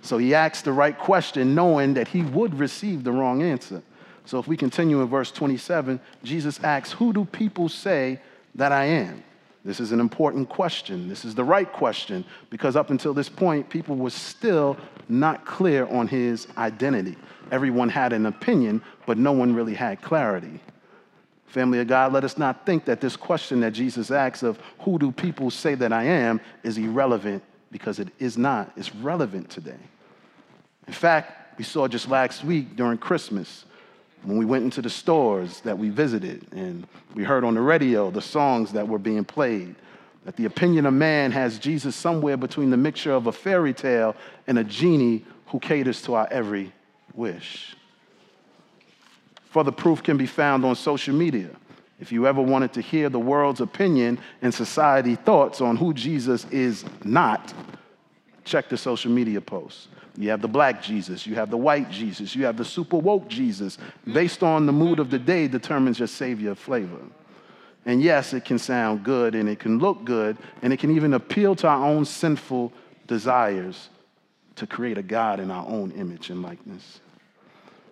So 0.02 0.18
he 0.18 0.36
asked 0.36 0.66
the 0.66 0.74
right 0.74 0.98
question, 0.98 1.56
knowing 1.56 1.94
that 1.96 2.10
he 2.10 2.22
would 2.22 2.60
receive 2.60 3.04
the 3.04 3.12
wrong 3.12 3.42
answer. 3.42 3.82
So 4.26 4.40
if 4.40 4.48
we 4.48 4.58
continue 4.58 5.02
in 5.02 5.08
verse 5.08 5.32
27, 5.32 6.00
Jesus 6.24 6.62
asks, 6.64 6.92
Who 6.94 7.14
do 7.14 7.26
people 7.26 7.70
say 7.70 8.20
that 8.56 8.72
I 8.72 8.86
am? 8.86 9.24
This 9.66 9.80
is 9.80 9.94
an 9.94 10.02
important 10.02 10.50
question. 10.50 11.08
This 11.08 11.24
is 11.24 11.36
the 11.36 11.44
right 11.44 11.72
question 11.72 12.26
because 12.50 12.76
up 12.76 12.90
until 12.90 13.14
this 13.14 13.30
point, 13.30 13.70
people 13.70 13.96
were 13.96 14.10
still 14.10 14.76
not 15.08 15.46
clear 15.46 15.88
on 15.88 16.08
his 16.08 16.48
identity. 16.58 17.16
Everyone 17.50 17.88
had 17.88 18.12
an 18.12 18.26
opinion, 18.26 18.82
but 19.06 19.18
no 19.18 19.32
one 19.32 19.56
really 19.56 19.74
had 19.74 20.02
clarity. 20.02 20.60
Family 21.54 21.80
of 21.82 21.88
God, 21.88 22.12
let 22.12 22.24
us 22.24 22.36
not 22.36 22.66
think 22.66 22.86
that 22.86 23.00
this 23.00 23.16
question 23.16 23.60
that 23.60 23.74
Jesus 23.74 24.10
asks 24.10 24.42
of 24.42 24.58
who 24.80 24.98
do 24.98 25.12
people 25.12 25.52
say 25.52 25.76
that 25.76 25.94
I 25.94 26.02
am 26.04 26.42
is 26.64 26.80
irrelevant 26.80 27.44
because 27.72 28.00
it 28.00 28.08
is 28.18 28.40
not. 28.40 28.72
It's 28.76 28.96
relevant 28.96 29.52
today. 29.52 29.78
In 30.88 30.94
fact, 30.94 31.60
we 31.60 31.64
saw 31.64 31.88
just 31.88 32.10
last 32.10 32.44
week 32.44 32.76
during 32.76 32.98
Christmas 32.98 33.66
when 34.24 34.40
we 34.40 34.46
went 34.46 34.64
into 34.64 34.82
the 34.82 34.90
stores 34.90 35.62
that 35.62 35.78
we 35.78 35.90
visited 35.90 36.44
and 36.54 36.88
we 37.14 37.24
heard 37.24 37.44
on 37.44 37.54
the 37.54 37.62
radio 37.62 38.10
the 38.10 38.20
songs 38.20 38.72
that 38.72 38.88
were 38.88 38.98
being 38.98 39.24
played 39.24 39.76
that 40.26 40.36
the 40.36 40.46
opinion 40.46 40.88
of 40.88 40.96
man 40.96 41.32
has 41.32 41.60
Jesus 41.60 41.96
somewhere 41.96 42.36
between 42.36 42.72
the 42.72 42.78
mixture 42.78 43.12
of 43.12 43.28
a 43.28 43.32
fairy 43.32 43.76
tale 43.76 44.16
and 44.48 44.58
a 44.58 44.64
genie 44.64 45.24
who 45.46 45.60
caters 45.60 46.02
to 46.02 46.16
our 46.16 46.28
every 46.32 46.74
wish. 47.14 47.76
Further 49.54 49.72
proof 49.72 50.02
can 50.02 50.18
be 50.18 50.26
found 50.26 50.66
on 50.66 50.76
social 50.76 51.14
media. 51.14 51.52
If 52.00 52.12
you 52.12 52.26
ever 52.26 52.42
wanted 52.42 52.74
to 52.74 52.82
hear 52.82 53.08
the 53.08 53.20
world's 53.20 53.62
opinion 53.62 54.18
and 54.42 54.52
society 54.52 55.14
thoughts 55.16 55.62
on 55.62 55.78
who 55.78 55.94
Jesus 55.94 56.46
is 56.46 56.84
not, 57.04 57.54
check 58.46 58.68
the 58.68 58.78
social 58.78 59.12
media 59.12 59.40
posts. 59.40 59.90
You 60.18 60.32
have 60.32 60.42
the 60.42 60.48
black 60.48 60.82
Jesus, 60.82 61.28
you 61.28 61.36
have 61.36 61.52
the 61.52 61.58
white 61.58 61.92
Jesus, 61.92 62.36
you 62.36 62.46
have 62.46 62.58
the 62.58 62.66
super 62.66 62.98
woke 62.98 63.28
Jesus. 63.28 63.78
Based 64.12 64.42
on 64.42 64.66
the 64.66 64.72
mood 64.72 64.98
of 64.98 65.12
the 65.12 65.20
day 65.20 65.48
determines 65.48 66.00
your 66.00 66.08
savior 66.08 66.56
flavor. 66.56 67.02
And 67.86 68.02
yes, 68.02 68.34
it 68.34 68.46
can 68.46 68.58
sound 68.58 69.04
good 69.04 69.36
and 69.36 69.48
it 69.48 69.60
can 69.60 69.78
look 69.78 70.04
good 70.04 70.36
and 70.64 70.74
it 70.74 70.80
can 70.80 70.96
even 70.96 71.14
appeal 71.14 71.56
to 71.58 71.68
our 71.68 71.86
own 71.86 72.06
sinful 72.06 72.74
desires 73.06 73.90
to 74.56 74.66
create 74.66 74.98
a 74.98 75.04
God 75.04 75.40
in 75.40 75.52
our 75.52 75.68
own 75.68 75.92
image 75.92 76.32
and 76.32 76.42
likeness. 76.42 77.02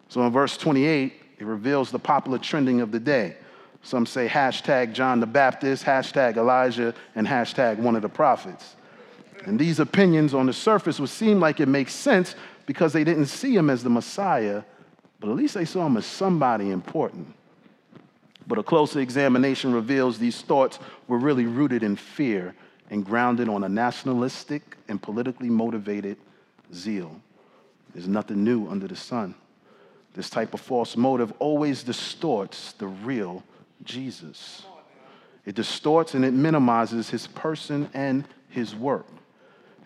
So 0.10 0.26
in 0.26 0.32
verse 0.32 0.58
28, 0.58 1.21
it 1.42 1.46
reveals 1.46 1.90
the 1.90 1.98
popular 1.98 2.38
trending 2.38 2.82
of 2.82 2.92
the 2.92 3.00
day. 3.00 3.36
Some 3.82 4.06
say 4.06 4.28
hashtag 4.28 4.94
John 4.94 5.20
the 5.20 5.26
Baptist, 5.26 5.84
hashtag 5.84 6.38
Elijah, 6.38 6.94
and 7.16 7.26
hashtag 7.26 7.80
one 7.80 7.96
of 7.96 8.04
the 8.04 8.10
prophets. 8.10 8.76
And 9.46 9.58
these 9.58 9.80
opinions 9.80 10.36
on 10.36 10.46
the 10.46 10.54
surface 10.54 11.00
would 11.00 11.10
seem 11.10 11.40
like 11.40 11.60
it 11.60 11.68
makes 11.68 11.96
sense 11.96 12.36
because 12.68 12.94
they 12.94 13.04
didn't 13.04 13.26
see 13.26 13.56
him 13.56 13.72
as 13.72 13.84
the 13.84 13.90
Messiah, 13.90 14.62
but 15.20 15.32
at 15.32 15.36
least 15.36 15.56
they 15.56 15.66
saw 15.66 15.88
him 15.88 15.98
as 15.98 16.06
somebody 16.06 16.70
important. 16.70 17.34
But 18.46 18.60
a 18.60 18.64
closer 18.64 19.00
examination 19.00 19.74
reveals 19.74 20.20
these 20.20 20.42
thoughts 20.42 20.78
were 21.08 21.18
really 21.18 21.48
rooted 21.48 21.82
in 21.82 21.96
fear 21.96 22.54
and 22.92 23.04
grounded 23.04 23.50
on 23.50 23.64
a 23.64 23.70
nationalistic 23.70 24.78
and 24.88 25.02
politically 25.02 25.50
motivated 25.50 26.18
zeal. 26.72 27.20
There's 27.96 28.08
nothing 28.08 28.44
new 28.44 28.70
under 28.70 28.88
the 28.88 28.96
sun. 28.96 29.34
This 30.14 30.30
type 30.30 30.54
of 30.54 30.62
false 30.62 30.98
motive 30.98 31.34
always 31.40 31.84
distorts 31.84 32.74
the 32.74 32.88
real 32.88 33.44
Jesus. 33.84 34.66
It 35.46 35.56
distorts 35.56 36.14
and 36.14 36.26
it 36.26 36.34
minimizes 36.34 37.10
his 37.10 37.28
person 37.28 37.90
and 37.94 38.26
his 38.50 38.76
work. 38.76 39.08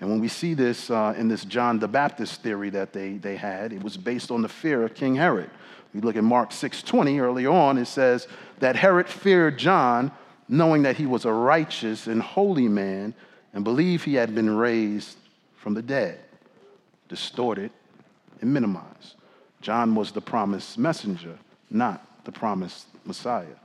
And 0.01 0.09
when 0.09 0.19
we 0.19 0.27
see 0.27 0.53
this 0.53 0.89
uh, 0.89 1.13
in 1.17 1.27
this 1.27 1.45
John 1.45 1.79
the 1.79 1.87
Baptist 1.87 2.41
theory 2.41 2.69
that 2.71 2.91
they, 2.91 3.13
they 3.13 3.37
had, 3.37 3.71
it 3.71 3.81
was 3.81 3.95
based 3.95 4.31
on 4.31 4.41
the 4.41 4.49
fear 4.49 4.83
of 4.83 4.93
King 4.93 5.15
Herod. 5.15 5.49
We 5.93 6.01
look 6.01 6.17
at 6.17 6.23
Mark 6.23 6.49
6:20 6.49 7.21
earlier 7.21 7.51
on, 7.51 7.77
it 7.77 7.85
says 7.85 8.27
that 8.59 8.75
Herod 8.75 9.07
feared 9.07 9.57
John, 9.57 10.11
knowing 10.49 10.81
that 10.83 10.97
he 10.97 11.05
was 11.05 11.23
a 11.23 11.31
righteous 11.31 12.07
and 12.07 12.21
holy 12.21 12.67
man, 12.67 13.13
and 13.53 13.63
believed 13.63 14.03
he 14.03 14.15
had 14.15 14.35
been 14.35 14.57
raised 14.57 15.17
from 15.55 15.73
the 15.73 15.81
dead. 15.81 16.19
Distorted 17.07 17.71
and 18.41 18.53
minimized. 18.53 19.15
John 19.65 19.95
was 19.95 20.11
the 20.11 20.21
promised 20.21 20.77
messenger, 20.77 21.39
not 21.71 22.23
the 22.23 22.31
promised 22.31 22.85
Messiah. 23.03 23.57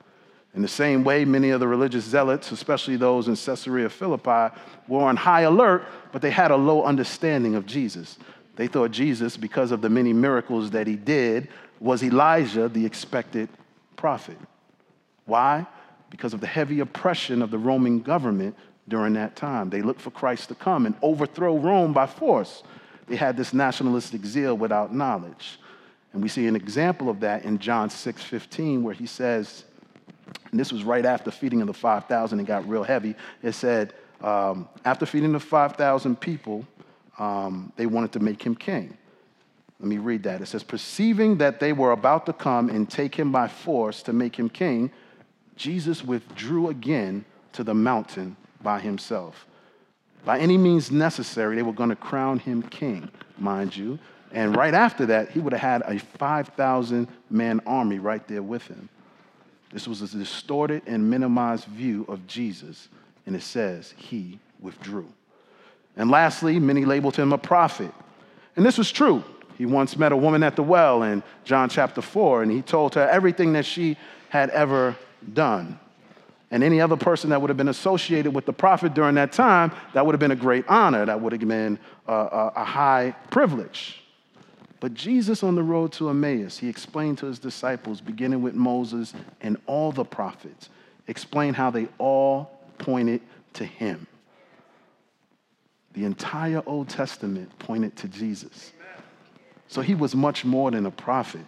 In 0.54 0.62
the 0.62 0.66
same 0.69 1.04
way, 1.04 1.26
many 1.26 1.50
of 1.50 1.61
the 1.61 1.69
religious 1.69 2.04
zealots, 2.04 2.50
especially 2.52 2.97
those 2.97 3.28
in 3.28 3.37
Caesarea 3.37 3.90
Philippi, 3.90 4.57
were 4.88 5.02
on 5.02 5.16
high 5.16 5.42
alert, 5.42 5.85
but 6.11 6.23
they 6.23 6.30
had 6.30 6.52
a 6.52 6.57
low 6.57 6.85
understanding 6.85 7.54
of 7.54 7.66
Jesus. 7.66 8.16
They 8.57 8.66
thought 8.66 8.92
Jesus, 8.92 9.37
because 9.37 9.73
of 9.73 9.83
the 9.83 9.90
many 9.90 10.14
miracles 10.14 10.71
that 10.71 10.87
he 10.87 10.97
did, 10.97 11.49
was 11.80 12.02
Elijah, 12.02 12.71
the 12.71 12.87
expected 12.87 13.50
prophet. 13.97 14.38
Why? 15.26 15.66
Because 16.09 16.33
of 16.33 16.40
the 16.40 16.47
heavy 16.47 16.80
oppression 16.80 17.42
of 17.42 17.50
the 17.50 17.59
Roman 17.59 18.00
government 18.00 18.57
during 18.88 19.12
that 19.14 19.37
time. 19.37 19.69
They 19.69 19.83
looked 19.83 20.00
for 20.00 20.12
Christ 20.12 20.49
to 20.49 20.54
come 20.54 20.87
and 20.87 20.95
overthrow 21.02 21.59
Rome 21.59 21.92
by 21.92 22.07
force. 22.07 22.62
They 23.07 23.16
had 23.16 23.37
this 23.37 23.52
nationalistic 23.52 24.25
zeal 24.25 24.57
without 24.57 24.95
knowledge. 24.95 25.59
And 26.12 26.23
we 26.23 26.29
see 26.29 26.47
an 26.47 26.57
example 26.57 27.09
of 27.09 27.21
that 27.21 27.45
in 27.45 27.59
John 27.59 27.90
6 27.90 28.23
15, 28.23 28.83
where 28.83 28.95
he 28.95 29.07
says, 29.07 29.64
and 30.50 30.59
this 30.59 30.73
was 30.73 30.85
right 30.85 31.05
after 31.05 31.31
feeding 31.31 31.61
of 31.61 31.67
the 31.67 31.75
5,000, 31.75 32.40
it 32.40 32.45
got 32.45 32.69
real 32.69 32.83
heavy. 32.83 33.14
It 33.43 33.52
said, 33.52 33.95
um, 34.21 34.69
after 34.85 35.07
feeding 35.07 35.33
the 35.33 35.40
5,000 35.40 36.21
people, 36.21 36.67
um, 37.19 37.73
they 37.76 37.87
wanted 37.87 38.12
to 38.12 38.21
make 38.21 38.43
him 38.43 38.55
king. 38.55 38.97
Let 39.79 39.88
me 39.88 39.99
read 39.99 40.25
that. 40.25 40.43
It 40.43 40.47
says, 40.47 40.62
Perceiving 40.62 41.38
that 41.38 41.61
they 41.61 41.73
were 41.73 41.93
about 41.93 42.26
to 42.26 42.33
come 42.33 42.69
and 42.69 42.90
take 42.90 43.14
him 43.14 43.33
by 43.33 43.49
force 43.49 44.02
to 44.02 44.12
make 44.12 44.37
him 44.37 44.49
king, 44.49 44.90
Jesus 45.57 46.05
withdrew 46.05 46.69
again 46.69 47.25
to 47.52 47.64
the 47.64 47.75
mountain 47.75 48.37
by 48.62 48.81
himself. 48.81 49.47
By 50.25 50.38
any 50.38 50.59
means 50.59 50.90
necessary, 50.90 51.57
they 51.57 51.62
were 51.62 51.73
going 51.73 51.88
to 51.88 51.97
crown 51.97 52.38
him 52.40 52.62
king, 52.62 53.11
mind 53.38 53.75
you. 53.75 53.99
And 54.33 54.57
right 54.57 54.75
after 54.75 55.07
that, 55.07 55.31
he 55.31 55.41
would 55.41 55.53
have 55.53 55.63
had 55.63 55.83
a 55.87 55.99
5,000 55.99 57.09
man 57.31 57.61
army 57.67 57.99
right 57.99 58.27
there 58.29 58.43
with 58.43 58.67
him. 58.67 58.89
This 59.73 59.87
was 59.87 60.03
a 60.03 60.07
distorted 60.07 60.83
and 60.87 61.09
minimized 61.09 61.67
view 61.67 62.05
of 62.09 62.27
Jesus, 62.27 62.89
and 63.27 63.37
it 63.37 63.43
says 63.43 63.95
he 63.97 64.39
withdrew. 64.61 65.09
And 65.97 66.11
lastly, 66.11 66.59
many 66.59 66.85
labeled 66.85 67.17
him 67.17 67.33
a 67.33 67.39
prophet. 67.39 67.93
And 68.57 68.65
this 68.65 68.79
was 68.79 68.91
true. 68.91 69.23
He 69.59 69.67
once 69.67 69.97
met 69.97 70.13
a 70.13 70.17
woman 70.17 70.43
at 70.43 70.57
the 70.57 70.63
well 70.63 71.03
in 71.03 71.23
John 71.45 71.69
chapter 71.69 72.01
4, 72.01 72.43
and 72.43 72.51
he 72.51 72.63
told 72.63 72.95
her 72.95 73.09
everything 73.09 73.53
that 73.53 73.67
she 73.67 73.97
had 74.29 74.51
ever 74.51 74.97
done. 75.33 75.79
And 76.51 76.65
any 76.65 76.81
other 76.81 76.97
person 76.97 77.31
that 77.31 77.41
would 77.41 77.51
have 77.51 77.57
been 77.57 77.69
associated 77.69 78.35
with 78.35 78.45
the 78.45 78.53
prophet 78.53 78.95
during 78.95 79.15
that 79.17 79.33
time, 79.33 79.73
that 79.93 80.05
would 80.05 80.15
have 80.15 80.21
been 80.21 80.33
a 80.33 80.37
great 80.37 80.65
honor. 80.67 81.07
That 81.07 81.21
would 81.21 81.33
have 81.33 81.47
been 81.47 81.79
a, 82.09 82.13
a, 82.13 82.53
a 82.57 82.65
high 82.65 83.15
privilege. 83.31 84.00
But 84.81 84.95
Jesus 84.95 85.43
on 85.43 85.55
the 85.55 85.63
road 85.63 85.93
to 85.93 86.09
Emmaus, 86.09 86.59
he 86.59 86.69
explained 86.69 87.19
to 87.19 87.27
his 87.27 87.39
disciples, 87.39 88.01
beginning 88.01 88.41
with 88.41 88.55
Moses 88.55 89.13
and 89.43 89.59
all 89.67 89.93
the 89.93 90.05
prophets, 90.05 90.71
explained 91.07 91.57
how 91.57 91.71
they 91.71 91.87
all 91.99 92.51
pointed 92.79 93.21
to 93.55 93.65
him. 93.65 94.07
The 95.93 96.05
entire 96.05 96.63
Old 96.67 96.89
Testament 96.89 97.59
pointed 97.59 97.95
to 97.97 98.09
Jesus. 98.09 98.73
So 99.69 99.83
he 99.83 99.95
was 99.95 100.15
much 100.15 100.45
more 100.45 100.71
than 100.71 100.87
a 100.87 100.91
prophet. 100.91 101.45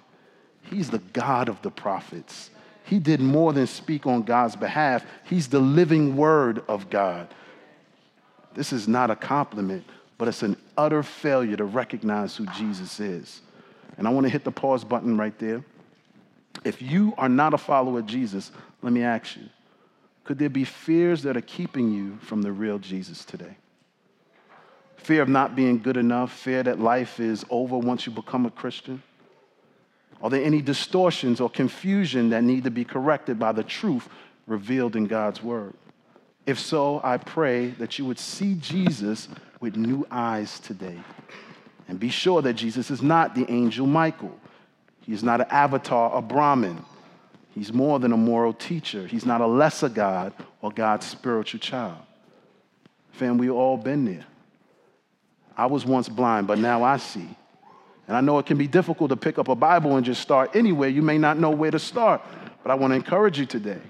He's 0.63 0.91
the 0.91 0.99
God 0.99 1.49
of 1.49 1.61
the 1.63 1.71
prophets. 1.71 2.51
He 2.85 2.99
did 2.99 3.21
more 3.21 3.53
than 3.53 3.67
speak 3.67 4.07
on 4.07 4.23
God's 4.23 4.57
behalf, 4.57 5.05
he's 5.25 5.49
the 5.49 5.61
living 5.61 6.17
word 6.17 6.63
of 6.69 6.91
God. 6.91 7.29
This 8.55 8.73
is 8.73 8.87
not 8.87 9.11
a 9.11 9.17
compliment, 9.17 9.85
but 10.23 10.29
it's 10.29 10.45
an 10.45 10.57
utter 10.77 11.03
failure 11.03 11.57
to 11.57 11.65
recognize 11.65 12.37
who 12.37 12.47
Jesus 12.47 13.01
is. 13.01 13.41
And 13.99 14.07
I 14.07 14.11
want 14.13 14.25
to 14.25 14.31
hit 14.31 14.45
the 14.45 14.53
pause 14.53 14.85
button 14.85 15.17
right 15.17 15.37
there. 15.41 15.65
If 16.63 16.81
you 16.81 17.13
are 17.19 17.29
not 17.29 17.55
a 17.55 17.59
follower 17.59 17.99
of 17.99 18.07
Jesus, 18.07 18.53
let 18.83 18.93
me 18.93 19.03
ask 19.03 19.35
you 19.35 19.49
could 20.23 20.39
there 20.39 20.49
be 20.49 20.63
fears 20.63 21.25
that 21.25 21.37
are 21.37 21.41
keeping 21.41 21.91
you 21.91 22.19
from 22.21 22.41
the 22.41 22.53
real 22.53 22.79
Jesus 22.79 23.25
today? 23.25 23.57
fear 24.97 25.23
of 25.23 25.29
not 25.29 25.57
being 25.57 25.81
good 25.81 25.97
enough, 25.97 26.33
fear 26.33 26.63
that 26.63 26.79
life 26.79 27.19
is 27.19 27.45
over 27.51 27.77
once 27.77 28.07
you 28.07 28.13
become 28.13 28.47
a 28.47 28.51
Christian? 28.53 29.03
Are 30.23 30.31
there 30.31 30.45
any 30.45 30.63
distortions 30.63 31.41
or 31.41 31.51
confusion 31.51 32.31
that 32.31 32.45
need 32.45 32.63
to 32.63 32.71
be 32.71 32.85
corrected 32.85 33.41
by 33.41 33.51
the 33.51 33.65
truth 33.65 34.09
revealed 34.47 34.95
in 34.95 35.07
God's 35.07 35.43
word? 35.43 35.75
If 36.47 36.61
so, 36.61 37.01
I 37.03 37.17
pray 37.17 37.71
that 37.71 37.99
you 37.99 38.05
would 38.05 38.21
see 38.21 38.55
Jesus 38.55 39.27
with 39.63 39.77
new 39.77 40.07
eyes 40.11 40.59
today. 40.61 40.99
And 41.89 41.99
be 41.99 42.11
sure 42.11 42.43
that 42.43 42.55
Jesus 42.55 42.91
is 42.91 43.01
not 43.01 43.35
the 43.35 43.51
angel 43.51 43.87
Michael. 43.87 44.37
He's 45.01 45.23
not 45.23 45.41
an 45.41 45.47
avatar, 45.51 46.15
a 46.15 46.21
Brahmin. 46.21 46.85
He's 47.55 47.73
more 47.73 47.99
than 47.99 48.13
a 48.13 48.17
moral 48.17 48.53
teacher. 48.53 49.07
He's 49.07 49.25
not 49.25 49.41
a 49.41 49.47
lesser 49.47 49.89
God 49.89 50.33
or 50.61 50.71
God's 50.71 51.07
spiritual 51.07 51.61
child. 51.61 51.99
Fam, 53.13 53.39
we've 53.39 53.53
all 53.53 53.77
been 53.77 54.05
there. 54.05 54.25
I 55.57 55.67
was 55.67 55.85
once 55.85 56.09
blind, 56.09 56.47
but 56.47 56.59
now 56.59 56.83
I 56.83 56.97
see. 56.97 57.29
And 58.09 58.17
I 58.17 58.21
know 58.21 58.39
it 58.39 58.47
can 58.47 58.59
be 58.59 58.67
difficult 58.67 59.11
to 59.11 59.17
pick 59.17 59.39
up 59.39 59.49
a 59.49 59.55
Bible 59.55 59.97
and 59.97 60.05
just 60.05 60.23
start 60.23 60.57
anywhere. 60.57 60.89
You 60.89 61.03
may 61.03 61.19
not 61.19 61.39
know 61.39 61.51
where 61.51 61.71
to 61.71 61.79
start, 61.79 62.23
but 62.63 62.73
I 62.73 62.75
want 62.75 62.93
to 62.93 62.97
encourage 62.97 63.39
you 63.39 63.47
today. 63.47 63.81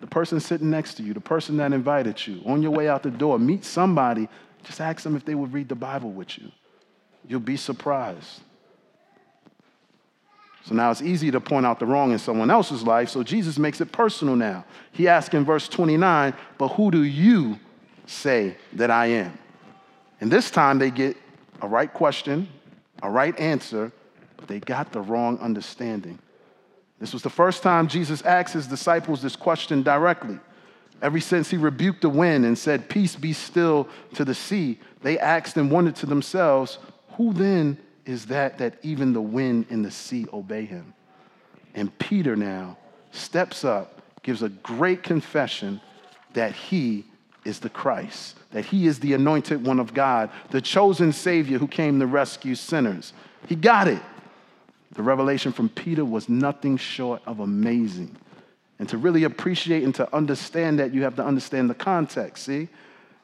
The 0.00 0.06
person 0.06 0.38
sitting 0.40 0.70
next 0.70 0.94
to 0.94 1.02
you, 1.02 1.12
the 1.12 1.20
person 1.20 1.56
that 1.56 1.72
invited 1.72 2.24
you, 2.26 2.40
on 2.46 2.62
your 2.62 2.70
way 2.70 2.88
out 2.88 3.02
the 3.02 3.10
door, 3.10 3.38
meet 3.38 3.64
somebody, 3.64 4.28
just 4.66 4.80
ask 4.80 5.02
them 5.02 5.16
if 5.16 5.24
they 5.24 5.34
would 5.34 5.52
read 5.52 5.68
the 5.68 5.76
Bible 5.76 6.10
with 6.10 6.36
you. 6.38 6.50
You'll 7.26 7.40
be 7.40 7.56
surprised. 7.56 8.40
So 10.64 10.74
now 10.74 10.90
it's 10.90 11.02
easy 11.02 11.30
to 11.30 11.40
point 11.40 11.64
out 11.64 11.78
the 11.78 11.86
wrong 11.86 12.10
in 12.10 12.18
someone 12.18 12.50
else's 12.50 12.82
life, 12.82 13.08
so 13.08 13.22
Jesus 13.22 13.56
makes 13.56 13.80
it 13.80 13.92
personal 13.92 14.34
now. 14.34 14.64
He 14.90 15.06
asks 15.06 15.32
in 15.32 15.44
verse 15.44 15.68
29, 15.68 16.34
But 16.58 16.68
who 16.68 16.90
do 16.90 17.04
you 17.04 17.60
say 18.06 18.56
that 18.72 18.90
I 18.90 19.06
am? 19.06 19.38
And 20.20 20.30
this 20.30 20.50
time 20.50 20.80
they 20.80 20.90
get 20.90 21.16
a 21.62 21.68
right 21.68 21.92
question, 21.92 22.48
a 23.02 23.08
right 23.08 23.38
answer, 23.38 23.92
but 24.36 24.48
they 24.48 24.58
got 24.58 24.90
the 24.90 25.00
wrong 25.00 25.38
understanding. 25.38 26.18
This 26.98 27.12
was 27.12 27.22
the 27.22 27.30
first 27.30 27.62
time 27.62 27.86
Jesus 27.86 28.22
asked 28.22 28.54
his 28.54 28.66
disciples 28.66 29.22
this 29.22 29.36
question 29.36 29.82
directly. 29.82 30.40
Ever 31.02 31.20
since 31.20 31.50
he 31.50 31.56
rebuked 31.56 32.02
the 32.02 32.08
wind 32.08 32.44
and 32.44 32.56
said, 32.56 32.88
Peace 32.88 33.16
be 33.16 33.32
still 33.32 33.88
to 34.14 34.24
the 34.24 34.34
sea, 34.34 34.78
they 35.02 35.18
asked 35.18 35.56
and 35.56 35.70
wondered 35.70 35.96
to 35.96 36.06
themselves, 36.06 36.78
Who 37.16 37.32
then 37.32 37.78
is 38.06 38.26
that 38.26 38.58
that 38.58 38.78
even 38.82 39.12
the 39.12 39.20
wind 39.20 39.66
and 39.68 39.84
the 39.84 39.90
sea 39.90 40.26
obey 40.32 40.64
him? 40.64 40.94
And 41.74 41.96
Peter 41.98 42.34
now 42.36 42.78
steps 43.12 43.64
up, 43.64 44.00
gives 44.22 44.42
a 44.42 44.48
great 44.48 45.02
confession 45.02 45.80
that 46.32 46.52
he 46.52 47.04
is 47.44 47.60
the 47.60 47.68
Christ, 47.68 48.36
that 48.50 48.64
he 48.64 48.86
is 48.86 48.98
the 48.98 49.12
anointed 49.12 49.64
one 49.64 49.78
of 49.78 49.94
God, 49.94 50.30
the 50.50 50.60
chosen 50.60 51.12
Savior 51.12 51.58
who 51.58 51.68
came 51.68 52.00
to 52.00 52.06
rescue 52.06 52.54
sinners. 52.54 53.12
He 53.46 53.54
got 53.54 53.86
it. 53.86 54.02
The 54.92 55.02
revelation 55.02 55.52
from 55.52 55.68
Peter 55.68 56.04
was 56.04 56.28
nothing 56.28 56.76
short 56.76 57.22
of 57.26 57.40
amazing. 57.40 58.16
And 58.78 58.88
to 58.90 58.98
really 58.98 59.24
appreciate 59.24 59.84
and 59.84 59.94
to 59.94 60.14
understand 60.14 60.78
that, 60.78 60.92
you 60.92 61.02
have 61.02 61.16
to 61.16 61.24
understand 61.24 61.70
the 61.70 61.74
context, 61.74 62.44
see? 62.44 62.68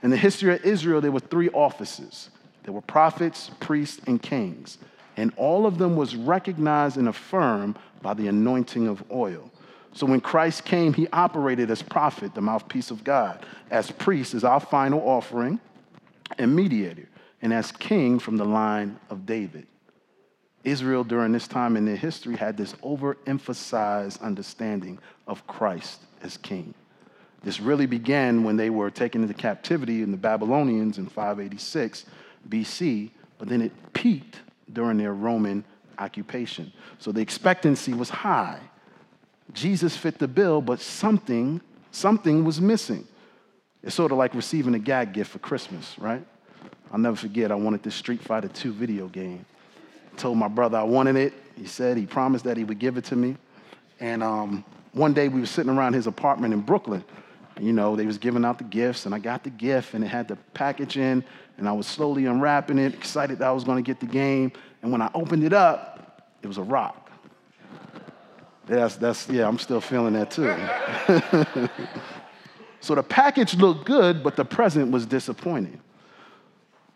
In 0.03 0.11
the 0.11 0.17
history 0.17 0.55
of 0.55 0.65
Israel, 0.65 1.01
there 1.01 1.13
were 1.13 1.21
three 1.21 1.49
offices 1.51 2.31
there 2.65 2.73
were 2.73 2.81
prophets, 2.81 3.51
priests, 3.61 4.01
and 4.07 4.23
kings. 4.23 4.79
And 5.17 5.33
all 5.37 5.67
of 5.67 5.79
them 5.79 5.97
was 5.97 6.15
recognized 6.15 6.97
and 6.97 7.09
affirmed 7.09 7.77
by 8.01 8.15
the 8.15 8.29
anointing 8.29 8.87
of 8.87 9.03
oil. 9.11 9.51
So 9.93 10.07
when 10.07 10.21
Christ 10.21 10.65
came, 10.65 10.95
he 10.95 11.09
operated 11.13 11.71
as 11.71 11.83
prophet, 11.83 12.35
the 12.35 12.41
mouthpiece 12.41 12.91
of 12.91 13.05
God, 13.05 13.45
as 13.71 13.91
priest 13.91 14.33
as 14.33 14.45
our 14.45 14.61
final 14.61 15.01
offering 15.01 15.61
and 16.39 16.55
mediator, 16.55 17.09
and 17.43 17.53
as 17.53 17.73
king 17.73 18.19
from 18.19 18.37
the 18.37 18.45
line 18.45 18.99
of 19.11 19.27
David. 19.27 19.67
Israel 20.65 21.05
during 21.05 21.33
this 21.33 21.49
time 21.49 21.77
in 21.77 21.85
their 21.85 21.97
history 21.97 22.37
had 22.37 22.57
this 22.57 22.73
overemphasized 22.85 24.21
understanding 24.21 24.99
of 25.27 25.47
Christ 25.47 26.01
as 26.23 26.37
king. 26.37 26.75
This 27.43 27.61
really 27.61 27.87
began 27.87 28.45
when 28.45 28.57
they 28.57 28.71
were 28.71 28.91
taken 28.91 29.23
into 29.23 29.35
captivity 29.35 30.03
in 30.03 30.13
the 30.13 30.17
Babylonians 30.17 30.99
in 30.99 31.07
586 31.07 32.05
BC, 32.49 33.11
but 33.39 33.49
then 33.49 33.61
it 33.61 33.73
peaked 33.93 34.39
during 34.73 34.99
their 34.99 35.15
Roman 35.15 35.65
occupation. 35.99 36.73
So 36.99 37.11
the 37.11 37.21
expectancy 37.21 37.95
was 37.95 38.11
high. 38.11 38.61
Jesus 39.53 39.97
fit 39.97 40.19
the 40.19 40.29
bill, 40.29 40.61
but 40.63 40.81
something, 40.81 41.61
something 41.91 42.45
was 42.45 42.61
missing. 42.61 43.07
It's 43.83 43.97
sort 43.97 44.13
of 44.13 44.19
like 44.19 44.35
receiving 44.35 44.75
a 44.75 44.79
gag 44.79 45.13
gift 45.13 45.33
for 45.33 45.41
Christmas, 45.41 45.99
right? 45.99 46.25
I'll 46.93 46.99
never 46.99 47.17
forget, 47.17 47.51
I 47.51 47.57
wanted 47.57 47.83
this 47.83 47.97
Street 47.97 48.23
Fighter 48.23 48.49
II 48.65 48.71
video 48.71 49.09
game. 49.09 49.45
Told 50.17 50.39
my 50.39 50.49
brother 50.49 50.79
I 50.79 50.83
wanted 50.83 51.17
it. 51.17 51.33
He 51.57 51.67
said 51.67 51.97
he 51.97 52.07
promised 52.07 52.45
that 52.45 52.57
he 52.57 52.65
would 52.65 52.79
give 52.79 52.97
it 52.97 53.05
to 53.07 53.17
me. 53.17 53.37
And 54.01 54.23
um, 54.23 54.65
one 54.93 55.13
day 55.15 55.29
we 55.29 55.41
were 55.41 55.47
sitting 55.47 55.71
around 55.71 55.95
his 55.95 56.07
apartment 56.07 56.53
in 56.53 56.61
Brooklyn. 56.61 57.05
You 57.61 57.73
know, 57.73 57.97
they 57.97 58.07
was 58.07 58.19
giving 58.19 58.45
out 58.45 58.59
the 58.59 58.65
gifts, 58.65 59.07
and 59.07 59.15
I 59.15 59.19
got 59.19 59.45
the 59.45 59.51
gift, 59.51 59.95
and 59.95 60.03
it 60.03 60.09
had 60.09 60.27
the 60.27 60.37
package 60.55 60.97
in, 60.97 61.23
and 61.59 61.69
I 61.69 61.73
was 61.73 61.87
slowly 61.87 62.27
unwrapping 62.27 62.79
it, 62.79 62.95
excited 62.95 63.39
that 63.39 63.49
I 63.49 63.53
was 63.53 63.65
going 63.65 63.83
to 63.83 63.87
get 63.87 64.01
the 64.01 64.07
game. 64.07 64.53
And 64.83 64.91
when 64.91 65.03
I 65.03 65.11
opened 65.15 65.45
it 65.45 65.53
up, 65.53 66.23
it 66.43 66.47
was 66.47 66.59
a 66.59 66.63
rock. 66.63 67.11
That's, 68.67 68.97
that's, 68.97 69.29
yeah, 69.29 69.47
I'm 69.47 69.59
still 69.59 69.81
feeling 69.81 70.15
that 70.15 70.31
too. 70.31 70.55
so 72.81 72.95
the 72.95 73.03
package 73.03 73.55
looked 73.55 73.85
good, 73.85 74.23
but 74.23 74.37
the 74.37 74.45
present 74.45 74.91
was 74.91 75.05
disappointing. 75.05 75.81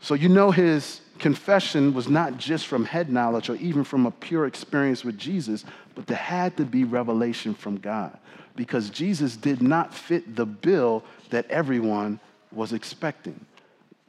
So 0.01 0.15
you 0.15 0.29
know 0.29 0.51
his 0.51 1.01
confession 1.19 1.95
was 1.95 2.09
not 2.09 2.37
just 2.37 2.67
from 2.67 2.85
head 2.85 3.11
knowledge 3.11 3.49
or 3.49 3.57
even 3.57 3.85
from 3.85 4.07
a 4.07 4.11
pure 4.11 4.47
experience 4.47 5.05
with 5.05 5.19
Jesus, 5.19 5.65
but 5.95 6.07
there 6.07 6.17
had 6.17 6.57
to 6.59 6.65
be 6.65 6.85
revelation 6.85 7.55
from 7.55 7.79
God 7.79 8.17
because 8.55 8.91
Jesus 8.91 9.37
did 9.37 9.63
not 9.63 9.95
fit 9.95 10.37
the 10.37 10.47
bill 10.47 11.05
that 11.31 11.49
everyone 11.51 12.21
was 12.53 12.73
expecting. 12.73 13.45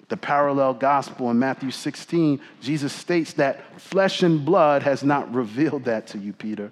The 0.10 0.18
parallel 0.18 0.74
gospel 0.74 1.30
in 1.32 1.40
Matthew 1.40 1.70
16, 1.70 2.40
Jesus 2.62 2.94
states 2.94 3.34
that 3.34 3.80
flesh 3.82 4.24
and 4.24 4.44
blood 4.44 4.84
has 4.84 5.04
not 5.04 5.34
revealed 5.34 5.84
that 5.86 6.08
to 6.08 6.18
you, 6.18 6.32
Peter, 6.32 6.72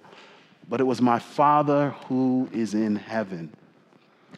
but 0.69 0.79
it 0.79 0.85
was 0.85 1.01
my 1.01 1.19
Father 1.19 1.89
who 2.07 2.49
is 2.53 2.73
in 2.73 2.95
heaven. 2.95 3.51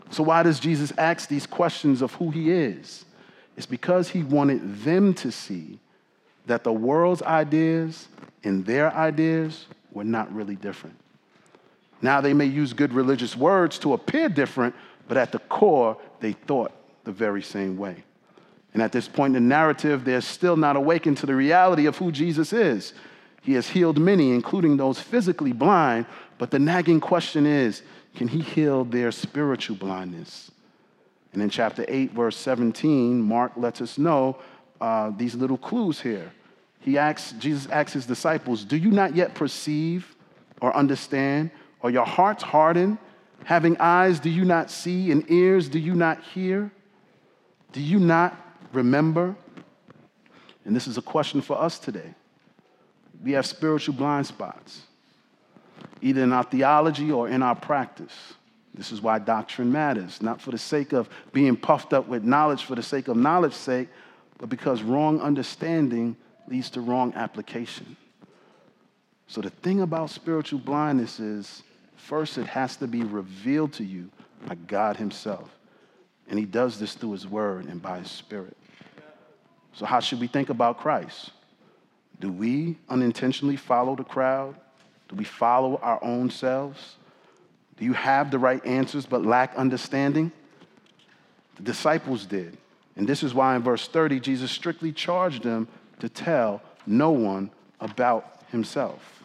So, 0.09 0.23
why 0.23 0.41
does 0.41 0.59
Jesus 0.59 0.91
ask 0.97 1.29
these 1.29 1.45
questions 1.45 2.01
of 2.01 2.13
who 2.13 2.31
he 2.31 2.51
is? 2.51 3.05
It's 3.57 3.65
because 3.65 4.09
he 4.09 4.23
wanted 4.23 4.83
them 4.83 5.13
to 5.15 5.31
see 5.31 5.79
that 6.45 6.63
the 6.63 6.71
world's 6.71 7.23
ideas 7.23 8.07
and 8.43 8.65
their 8.65 8.93
ideas 8.93 9.65
were 9.91 10.03
not 10.03 10.33
really 10.33 10.55
different. 10.55 10.95
Now, 12.01 12.21
they 12.21 12.33
may 12.33 12.45
use 12.45 12.73
good 12.73 12.93
religious 12.93 13.35
words 13.35 13.79
to 13.79 13.93
appear 13.93 14.29
different, 14.29 14.75
but 15.07 15.17
at 15.17 15.31
the 15.31 15.39
core, 15.39 15.97
they 16.19 16.33
thought 16.33 16.71
the 17.03 17.11
very 17.11 17.41
same 17.41 17.77
way. 17.77 18.03
And 18.73 18.83
at 18.83 18.91
this 18.91 19.07
point 19.07 19.35
in 19.35 19.43
the 19.43 19.49
narrative, 19.49 20.05
they're 20.05 20.21
still 20.21 20.55
not 20.55 20.75
awakened 20.75 21.17
to 21.17 21.25
the 21.25 21.35
reality 21.35 21.87
of 21.87 21.97
who 21.97 22.11
Jesus 22.11 22.53
is. 22.53 22.93
He 23.41 23.53
has 23.53 23.67
healed 23.67 23.97
many, 23.97 24.33
including 24.33 24.77
those 24.77 24.99
physically 24.99 25.53
blind, 25.53 26.05
but 26.37 26.51
the 26.51 26.59
nagging 26.59 26.99
question 26.99 27.47
is 27.47 27.81
can 28.13 28.27
he 28.27 28.41
heal 28.41 28.83
their 28.83 29.11
spiritual 29.11 29.77
blindness? 29.77 30.51
And 31.37 31.43
in 31.43 31.51
chapter 31.51 31.85
8, 31.87 32.13
verse 32.13 32.35
17, 32.35 33.21
Mark 33.21 33.51
lets 33.57 33.79
us 33.79 33.99
know 33.99 34.39
uh, 34.81 35.11
these 35.15 35.35
little 35.35 35.59
clues 35.59 36.01
here. 36.01 36.31
He 36.79 36.97
asks, 36.97 37.33
Jesus 37.33 37.67
asks 37.67 37.93
his 37.93 38.07
disciples, 38.07 38.65
Do 38.65 38.75
you 38.75 38.89
not 38.89 39.15
yet 39.15 39.35
perceive 39.35 40.15
or 40.61 40.75
understand? 40.75 41.51
Or 41.81 41.91
your 41.91 42.07
hearts 42.07 42.41
hardened? 42.41 42.97
Having 43.43 43.77
eyes, 43.79 44.19
do 44.19 44.31
you 44.31 44.45
not 44.45 44.71
see? 44.71 45.11
And 45.11 45.29
ears, 45.29 45.69
do 45.69 45.77
you 45.77 45.93
not 45.93 46.23
hear? 46.23 46.71
Do 47.71 47.81
you 47.81 47.99
not 47.99 48.35
remember? 48.73 49.35
And 50.65 50.75
this 50.75 50.87
is 50.87 50.97
a 50.97 51.03
question 51.03 51.41
for 51.41 51.61
us 51.61 51.77
today. 51.77 52.15
We 53.23 53.33
have 53.33 53.45
spiritual 53.45 53.93
blind 53.93 54.25
spots, 54.25 54.81
either 56.01 56.23
in 56.23 56.33
our 56.33 56.45
theology 56.45 57.11
or 57.11 57.29
in 57.29 57.43
our 57.43 57.53
practice. 57.53 58.33
This 58.77 58.91
is 58.91 59.01
why 59.01 59.17
doctrine 59.17 59.71
matters, 59.71 60.21
not 60.21 60.39
for 60.39 60.51
the 60.51 60.57
sake 60.57 60.93
of 60.93 61.09
being 61.33 61.57
puffed 61.57 61.93
up 61.93 62.07
with 62.07 62.23
knowledge 62.23 62.63
for 62.63 62.75
the 62.75 62.83
sake 62.83 63.07
of 63.07 63.17
knowledge's 63.17 63.57
sake, 63.57 63.89
but 64.37 64.49
because 64.49 64.83
wrong 64.83 65.19
understanding 65.19 66.15
leads 66.47 66.69
to 66.69 66.81
wrong 66.81 67.11
application. 67.15 67.97
So 69.27 69.41
the 69.41 69.49
thing 69.49 69.81
about 69.81 70.11
spiritual 70.11 70.59
blindness 70.59 71.19
is 71.19 71.63
first 71.95 72.37
it 72.37 72.45
has 72.45 72.77
to 72.77 72.87
be 72.87 73.03
revealed 73.03 73.73
to 73.73 73.83
you 73.83 74.09
by 74.45 74.55
God 74.55 74.95
Himself. 74.95 75.49
And 76.29 76.37
He 76.37 76.45
does 76.45 76.79
this 76.79 76.93
through 76.93 77.13
His 77.13 77.27
Word 77.27 77.65
and 77.65 77.81
by 77.81 77.99
His 77.99 78.11
Spirit. 78.11 78.55
So, 79.73 79.85
how 79.85 79.99
should 79.99 80.19
we 80.19 80.27
think 80.27 80.49
about 80.49 80.79
Christ? 80.79 81.31
Do 82.19 82.31
we 82.31 82.77
unintentionally 82.89 83.57
follow 83.57 83.95
the 83.95 84.03
crowd? 84.03 84.55
Do 85.09 85.15
we 85.15 85.23
follow 85.23 85.77
our 85.77 86.03
own 86.03 86.29
selves? 86.29 86.95
Do 87.77 87.85
you 87.85 87.93
have 87.93 88.31
the 88.31 88.39
right 88.39 88.63
answers 88.65 89.05
but 89.05 89.25
lack 89.25 89.55
understanding? 89.55 90.31
The 91.57 91.63
disciples 91.63 92.25
did. 92.25 92.57
And 92.95 93.07
this 93.07 93.23
is 93.23 93.33
why 93.33 93.55
in 93.55 93.61
verse 93.61 93.87
30, 93.87 94.19
Jesus 94.19 94.51
strictly 94.51 94.91
charged 94.91 95.43
them 95.43 95.67
to 95.99 96.09
tell 96.09 96.61
no 96.85 97.11
one 97.11 97.51
about 97.79 98.41
himself. 98.51 99.17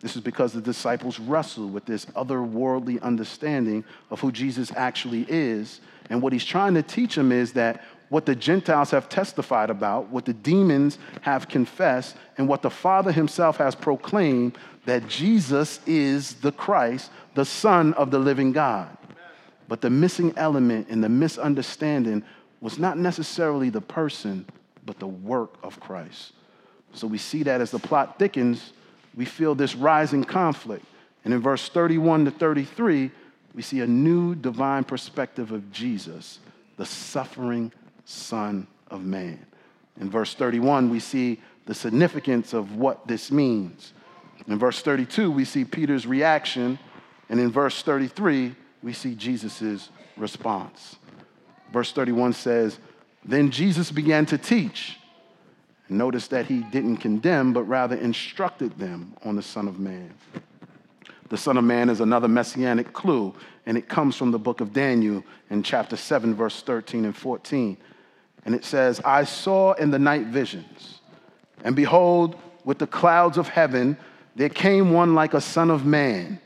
This 0.00 0.16
is 0.16 0.22
because 0.22 0.52
the 0.52 0.60
disciples 0.60 1.18
wrestle 1.18 1.68
with 1.68 1.84
this 1.84 2.06
otherworldly 2.06 3.00
understanding 3.02 3.84
of 4.10 4.20
who 4.20 4.30
Jesus 4.30 4.70
actually 4.76 5.26
is. 5.28 5.80
And 6.10 6.22
what 6.22 6.32
he's 6.32 6.44
trying 6.44 6.74
to 6.74 6.82
teach 6.82 7.16
them 7.16 7.32
is 7.32 7.52
that 7.54 7.82
what 8.08 8.26
the 8.26 8.36
Gentiles 8.36 8.90
have 8.92 9.08
testified 9.08 9.68
about, 9.68 10.08
what 10.10 10.24
the 10.24 10.32
demons 10.32 10.98
have 11.22 11.48
confessed, 11.48 12.16
and 12.38 12.46
what 12.46 12.62
the 12.62 12.70
Father 12.70 13.10
himself 13.10 13.56
has 13.56 13.74
proclaimed 13.74 14.56
that 14.84 15.08
Jesus 15.08 15.80
is 15.86 16.34
the 16.34 16.52
Christ, 16.52 17.10
the 17.36 17.44
Son 17.44 17.92
of 17.94 18.10
the 18.10 18.18
living 18.18 18.50
God. 18.50 18.96
But 19.68 19.82
the 19.82 19.90
missing 19.90 20.32
element 20.36 20.88
in 20.88 21.00
the 21.00 21.08
misunderstanding 21.08 22.24
was 22.60 22.78
not 22.78 22.98
necessarily 22.98 23.68
the 23.68 23.80
person, 23.80 24.46
but 24.84 24.98
the 24.98 25.06
work 25.06 25.54
of 25.62 25.78
Christ. 25.78 26.32
So 26.94 27.06
we 27.06 27.18
see 27.18 27.42
that 27.42 27.60
as 27.60 27.70
the 27.70 27.78
plot 27.78 28.18
thickens, 28.18 28.72
we 29.14 29.26
feel 29.26 29.54
this 29.54 29.74
rising 29.74 30.24
conflict. 30.24 30.84
And 31.24 31.34
in 31.34 31.40
verse 31.40 31.68
31 31.68 32.24
to 32.24 32.30
33, 32.30 33.10
we 33.54 33.62
see 33.62 33.80
a 33.80 33.86
new 33.86 34.34
divine 34.34 34.84
perspective 34.84 35.52
of 35.52 35.70
Jesus, 35.70 36.38
the 36.78 36.86
suffering 36.86 37.70
Son 38.06 38.66
of 38.90 39.04
Man. 39.04 39.44
In 40.00 40.08
verse 40.08 40.34
31, 40.34 40.88
we 40.88 41.00
see 41.00 41.40
the 41.66 41.74
significance 41.74 42.54
of 42.54 42.76
what 42.76 43.06
this 43.06 43.30
means. 43.30 43.92
In 44.46 44.58
verse 44.58 44.80
32, 44.80 45.30
we 45.30 45.44
see 45.44 45.64
Peter's 45.64 46.06
reaction, 46.06 46.78
and 47.28 47.40
in 47.40 47.50
verse 47.50 47.82
33, 47.82 48.54
we 48.82 48.92
see 48.92 49.14
Jesus' 49.14 49.90
response. 50.16 50.96
Verse 51.72 51.92
31 51.92 52.32
says, 52.32 52.78
Then 53.24 53.50
Jesus 53.50 53.90
began 53.90 54.26
to 54.26 54.38
teach. 54.38 54.98
Notice 55.88 56.28
that 56.28 56.46
he 56.46 56.60
didn't 56.60 56.98
condemn, 56.98 57.52
but 57.52 57.64
rather 57.64 57.96
instructed 57.96 58.76
them 58.78 59.14
on 59.24 59.36
the 59.36 59.42
Son 59.42 59.68
of 59.68 59.78
Man. 59.78 60.12
The 61.28 61.36
Son 61.36 61.56
of 61.56 61.64
Man 61.64 61.90
is 61.90 62.00
another 62.00 62.28
messianic 62.28 62.92
clue, 62.92 63.34
and 63.66 63.76
it 63.76 63.88
comes 63.88 64.16
from 64.16 64.30
the 64.30 64.38
book 64.38 64.60
of 64.60 64.72
Daniel 64.72 65.24
in 65.50 65.62
chapter 65.62 65.96
7, 65.96 66.34
verse 66.34 66.62
13 66.62 67.04
and 67.04 67.16
14. 67.16 67.76
And 68.44 68.54
it 68.54 68.64
says, 68.64 69.00
I 69.04 69.24
saw 69.24 69.72
in 69.72 69.90
the 69.90 69.98
night 69.98 70.26
visions, 70.26 71.00
and 71.64 71.74
behold, 71.74 72.36
with 72.64 72.78
the 72.78 72.86
clouds 72.86 73.38
of 73.38 73.48
heaven, 73.48 73.96
there 74.36 74.48
came 74.48 74.92
one 74.92 75.14
like 75.14 75.34
a 75.34 75.40
son 75.40 75.70
of 75.70 75.84
man. 75.84 76.40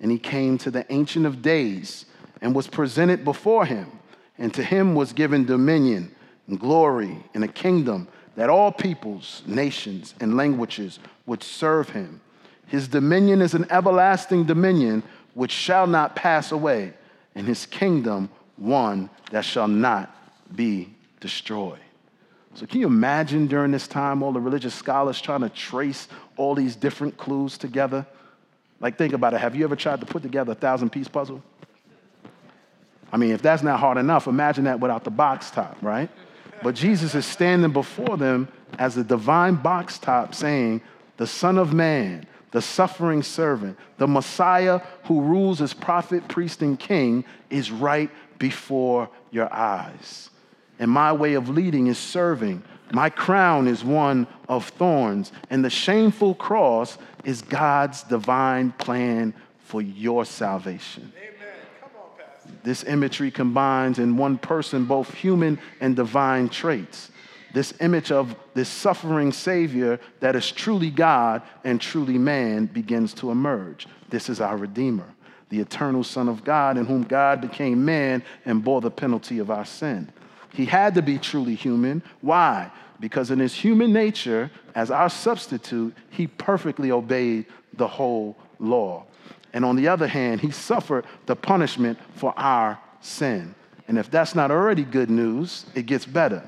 And 0.00 0.10
he 0.10 0.18
came 0.18 0.58
to 0.58 0.70
the 0.70 0.90
Ancient 0.92 1.26
of 1.26 1.42
Days 1.42 2.06
and 2.40 2.54
was 2.54 2.66
presented 2.66 3.24
before 3.24 3.64
him. 3.64 3.90
And 4.38 4.52
to 4.54 4.62
him 4.62 4.94
was 4.94 5.12
given 5.12 5.46
dominion 5.46 6.14
and 6.46 6.60
glory 6.60 7.24
and 7.34 7.42
a 7.42 7.48
kingdom 7.48 8.08
that 8.36 8.50
all 8.50 8.70
peoples, 8.70 9.42
nations, 9.46 10.14
and 10.20 10.36
languages 10.36 10.98
would 11.24 11.42
serve 11.42 11.88
him. 11.90 12.20
His 12.66 12.88
dominion 12.88 13.40
is 13.40 13.54
an 13.54 13.66
everlasting 13.70 14.44
dominion 14.44 15.02
which 15.34 15.52
shall 15.52 15.86
not 15.86 16.16
pass 16.16 16.52
away, 16.52 16.92
and 17.34 17.46
his 17.46 17.66
kingdom 17.66 18.28
one 18.56 19.10
that 19.30 19.44
shall 19.44 19.68
not 19.68 20.14
be 20.54 20.94
destroyed. 21.20 21.78
So, 22.54 22.64
can 22.66 22.80
you 22.80 22.86
imagine 22.86 23.46
during 23.46 23.70
this 23.70 23.86
time 23.86 24.22
all 24.22 24.32
the 24.32 24.40
religious 24.40 24.74
scholars 24.74 25.20
trying 25.20 25.42
to 25.42 25.50
trace 25.50 26.08
all 26.36 26.54
these 26.54 26.74
different 26.74 27.18
clues 27.18 27.58
together? 27.58 28.06
Like, 28.80 28.98
think 28.98 29.12
about 29.12 29.34
it. 29.34 29.40
Have 29.40 29.56
you 29.56 29.64
ever 29.64 29.76
tried 29.76 30.00
to 30.00 30.06
put 30.06 30.22
together 30.22 30.52
a 30.52 30.54
thousand 30.54 30.90
piece 30.90 31.08
puzzle? 31.08 31.42
I 33.12 33.16
mean, 33.16 33.30
if 33.30 33.40
that's 33.40 33.62
not 33.62 33.80
hard 33.80 33.98
enough, 33.98 34.26
imagine 34.26 34.64
that 34.64 34.80
without 34.80 35.04
the 35.04 35.10
box 35.10 35.50
top, 35.50 35.76
right? 35.80 36.10
But 36.62 36.74
Jesus 36.74 37.14
is 37.14 37.24
standing 37.24 37.72
before 37.72 38.16
them 38.16 38.48
as 38.78 38.96
a 38.96 39.04
divine 39.04 39.54
box 39.54 39.98
top 39.98 40.34
saying, 40.34 40.82
The 41.16 41.26
Son 41.26 41.58
of 41.58 41.72
Man, 41.72 42.26
the 42.50 42.62
suffering 42.62 43.22
servant, 43.22 43.78
the 43.98 44.06
Messiah 44.06 44.80
who 45.04 45.20
rules 45.20 45.60
as 45.60 45.72
prophet, 45.72 46.26
priest, 46.28 46.62
and 46.62 46.78
king, 46.78 47.24
is 47.50 47.70
right 47.70 48.10
before 48.38 49.08
your 49.30 49.52
eyes. 49.52 50.30
And 50.78 50.90
my 50.90 51.12
way 51.12 51.34
of 51.34 51.48
leading 51.48 51.86
is 51.86 51.98
serving. 51.98 52.62
My 52.92 53.10
crown 53.10 53.66
is 53.66 53.84
one 53.84 54.26
of 54.48 54.68
thorns, 54.70 55.32
and 55.50 55.64
the 55.64 55.70
shameful 55.70 56.34
cross 56.34 56.98
is 57.24 57.42
God's 57.42 58.02
divine 58.04 58.72
plan 58.72 59.34
for 59.58 59.82
your 59.82 60.24
salvation. 60.24 61.12
On, 61.82 61.90
This 62.62 62.84
imagery 62.84 63.30
combines 63.30 63.98
in 63.98 64.16
one 64.16 64.38
person 64.38 64.84
both 64.84 65.12
human 65.12 65.58
and 65.80 65.96
divine 65.96 66.48
traits. 66.48 67.10
This 67.52 67.74
image 67.80 68.12
of 68.12 68.36
this 68.54 68.68
suffering 68.68 69.32
Savior 69.32 69.98
that 70.20 70.36
is 70.36 70.52
truly 70.52 70.90
God 70.90 71.42
and 71.64 71.80
truly 71.80 72.18
man 72.18 72.66
begins 72.66 73.14
to 73.14 73.30
emerge. 73.30 73.86
This 74.10 74.28
is 74.28 74.40
our 74.40 74.56
Redeemer, 74.56 75.08
the 75.48 75.60
eternal 75.60 76.04
Son 76.04 76.28
of 76.28 76.44
God, 76.44 76.76
in 76.76 76.84
whom 76.84 77.02
God 77.02 77.40
became 77.40 77.84
man 77.84 78.22
and 78.44 78.62
bore 78.62 78.80
the 78.80 78.90
penalty 78.90 79.38
of 79.38 79.50
our 79.50 79.64
sin. 79.64 80.12
He 80.52 80.64
had 80.64 80.94
to 80.94 81.02
be 81.02 81.18
truly 81.18 81.54
human. 81.54 82.02
Why? 82.20 82.70
Because 82.98 83.30
in 83.30 83.38
his 83.38 83.54
human 83.54 83.92
nature, 83.92 84.50
as 84.74 84.90
our 84.90 85.10
substitute, 85.10 85.94
he 86.10 86.26
perfectly 86.26 86.90
obeyed 86.90 87.46
the 87.74 87.88
whole 87.88 88.36
law. 88.58 89.04
And 89.52 89.64
on 89.64 89.76
the 89.76 89.88
other 89.88 90.06
hand, 90.06 90.40
he 90.40 90.50
suffered 90.50 91.06
the 91.26 91.36
punishment 91.36 91.98
for 92.14 92.32
our 92.36 92.78
sin. 93.00 93.54
And 93.88 93.98
if 93.98 94.10
that's 94.10 94.34
not 94.34 94.50
already 94.50 94.82
good 94.82 95.10
news, 95.10 95.66
it 95.74 95.86
gets 95.86 96.06
better. 96.06 96.42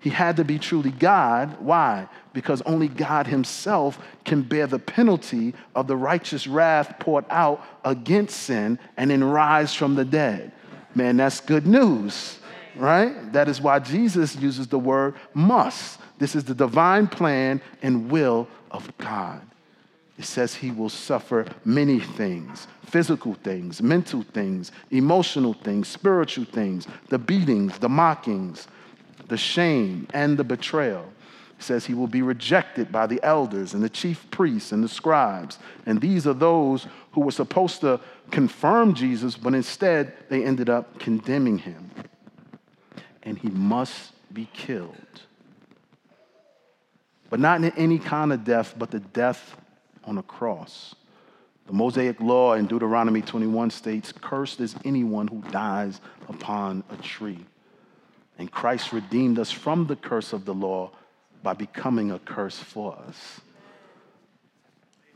He 0.00 0.10
had 0.10 0.36
to 0.36 0.44
be 0.44 0.58
truly 0.58 0.90
God. 0.90 1.56
Why? 1.60 2.08
Because 2.34 2.60
only 2.62 2.88
God 2.88 3.26
Himself 3.26 3.98
can 4.24 4.42
bear 4.42 4.66
the 4.66 4.78
penalty 4.78 5.54
of 5.74 5.86
the 5.86 5.96
righteous 5.96 6.46
wrath 6.46 6.98
poured 6.98 7.24
out 7.30 7.64
against 7.84 8.36
sin 8.36 8.78
and 8.98 9.10
then 9.10 9.24
rise 9.24 9.72
from 9.72 9.94
the 9.94 10.04
dead. 10.04 10.52
Man, 10.94 11.16
that's 11.16 11.40
good 11.40 11.66
news 11.66 12.38
right? 12.76 13.32
That 13.32 13.48
is 13.48 13.60
why 13.60 13.78
Jesus 13.78 14.36
uses 14.36 14.68
the 14.68 14.78
word 14.78 15.14
must. 15.32 16.00
This 16.18 16.34
is 16.34 16.44
the 16.44 16.54
divine 16.54 17.06
plan 17.06 17.60
and 17.82 18.10
will 18.10 18.48
of 18.70 18.96
God. 18.98 19.42
It 20.18 20.24
says 20.24 20.54
he 20.54 20.70
will 20.70 20.88
suffer 20.88 21.46
many 21.64 22.00
things 22.00 22.68
physical 22.84 23.34
things, 23.34 23.82
mental 23.82 24.22
things, 24.22 24.70
emotional 24.92 25.52
things, 25.52 25.88
spiritual 25.88 26.44
things, 26.44 26.86
the 27.08 27.18
beatings, 27.18 27.76
the 27.78 27.88
mockings, 27.88 28.68
the 29.26 29.36
shame, 29.36 30.06
and 30.14 30.38
the 30.38 30.44
betrayal. 30.44 31.04
It 31.58 31.62
says 31.64 31.86
he 31.86 31.94
will 31.94 32.06
be 32.06 32.22
rejected 32.22 32.92
by 32.92 33.08
the 33.08 33.20
elders 33.24 33.74
and 33.74 33.82
the 33.82 33.88
chief 33.88 34.30
priests 34.30 34.70
and 34.70 34.84
the 34.84 34.88
scribes. 34.88 35.58
And 35.86 36.00
these 36.00 36.24
are 36.26 36.34
those 36.34 36.86
who 37.12 37.22
were 37.22 37.32
supposed 37.32 37.80
to 37.80 37.98
confirm 38.30 38.94
Jesus, 38.94 39.36
but 39.36 39.54
instead 39.54 40.12
they 40.28 40.44
ended 40.44 40.70
up 40.70 41.00
condemning 41.00 41.58
him 41.58 41.90
and 43.24 43.38
he 43.38 43.48
must 43.48 44.12
be 44.32 44.48
killed. 44.52 45.22
But 47.30 47.40
not 47.40 47.62
in 47.64 47.70
any 47.72 47.98
kind 47.98 48.32
of 48.32 48.44
death, 48.44 48.74
but 48.78 48.90
the 48.90 49.00
death 49.00 49.56
on 50.04 50.18
a 50.18 50.22
cross. 50.22 50.94
The 51.66 51.72
Mosaic 51.72 52.20
law 52.20 52.52
in 52.52 52.66
Deuteronomy 52.66 53.22
21 53.22 53.70
states, 53.70 54.12
Cursed 54.12 54.60
is 54.60 54.76
anyone 54.84 55.28
who 55.28 55.40
dies 55.50 56.00
upon 56.28 56.84
a 56.90 56.96
tree. 56.96 57.44
And 58.38 58.50
Christ 58.50 58.92
redeemed 58.92 59.38
us 59.38 59.50
from 59.50 59.86
the 59.86 59.96
curse 59.96 60.32
of 60.32 60.44
the 60.44 60.54
law 60.54 60.90
by 61.42 61.54
becoming 61.54 62.10
a 62.10 62.18
curse 62.18 62.58
for 62.58 62.96
us. 63.08 63.40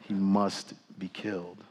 He 0.02 0.14
must 0.14 0.72
be 0.98 1.08
killed. 1.08 1.62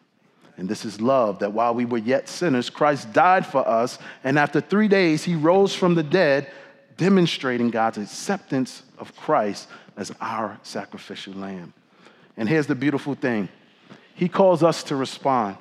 And 0.58 0.68
this 0.68 0.86
is 0.86 1.00
love 1.00 1.40
that 1.40 1.54
while 1.54 1.74
we 1.76 1.86
were 1.86 2.00
yet 2.00 2.28
sinners, 2.28 2.70
Christ 2.70 3.14
died 3.14 3.46
for 3.46 3.68
us. 3.68 4.00
And 4.24 4.40
after 4.40 4.60
three 4.60 4.88
days, 4.88 5.24
he 5.24 5.36
rose 5.36 5.76
from 5.76 5.94
the 5.94 6.04
dead, 6.04 6.52
demonstrating 6.98 7.70
God's 7.70 8.00
acceptance 8.00 8.82
of 8.98 9.16
Christ 9.16 9.70
as 9.96 10.12
our 10.20 10.60
sacrificial 10.64 11.34
lamb. 11.34 11.74
And 12.36 12.50
here's 12.50 12.68
the 12.68 12.76
beautiful 12.76 13.14
thing 13.14 13.50
He 14.16 14.28
calls 14.28 14.64
us 14.64 14.84
to 14.84 14.96
respond, 14.96 15.58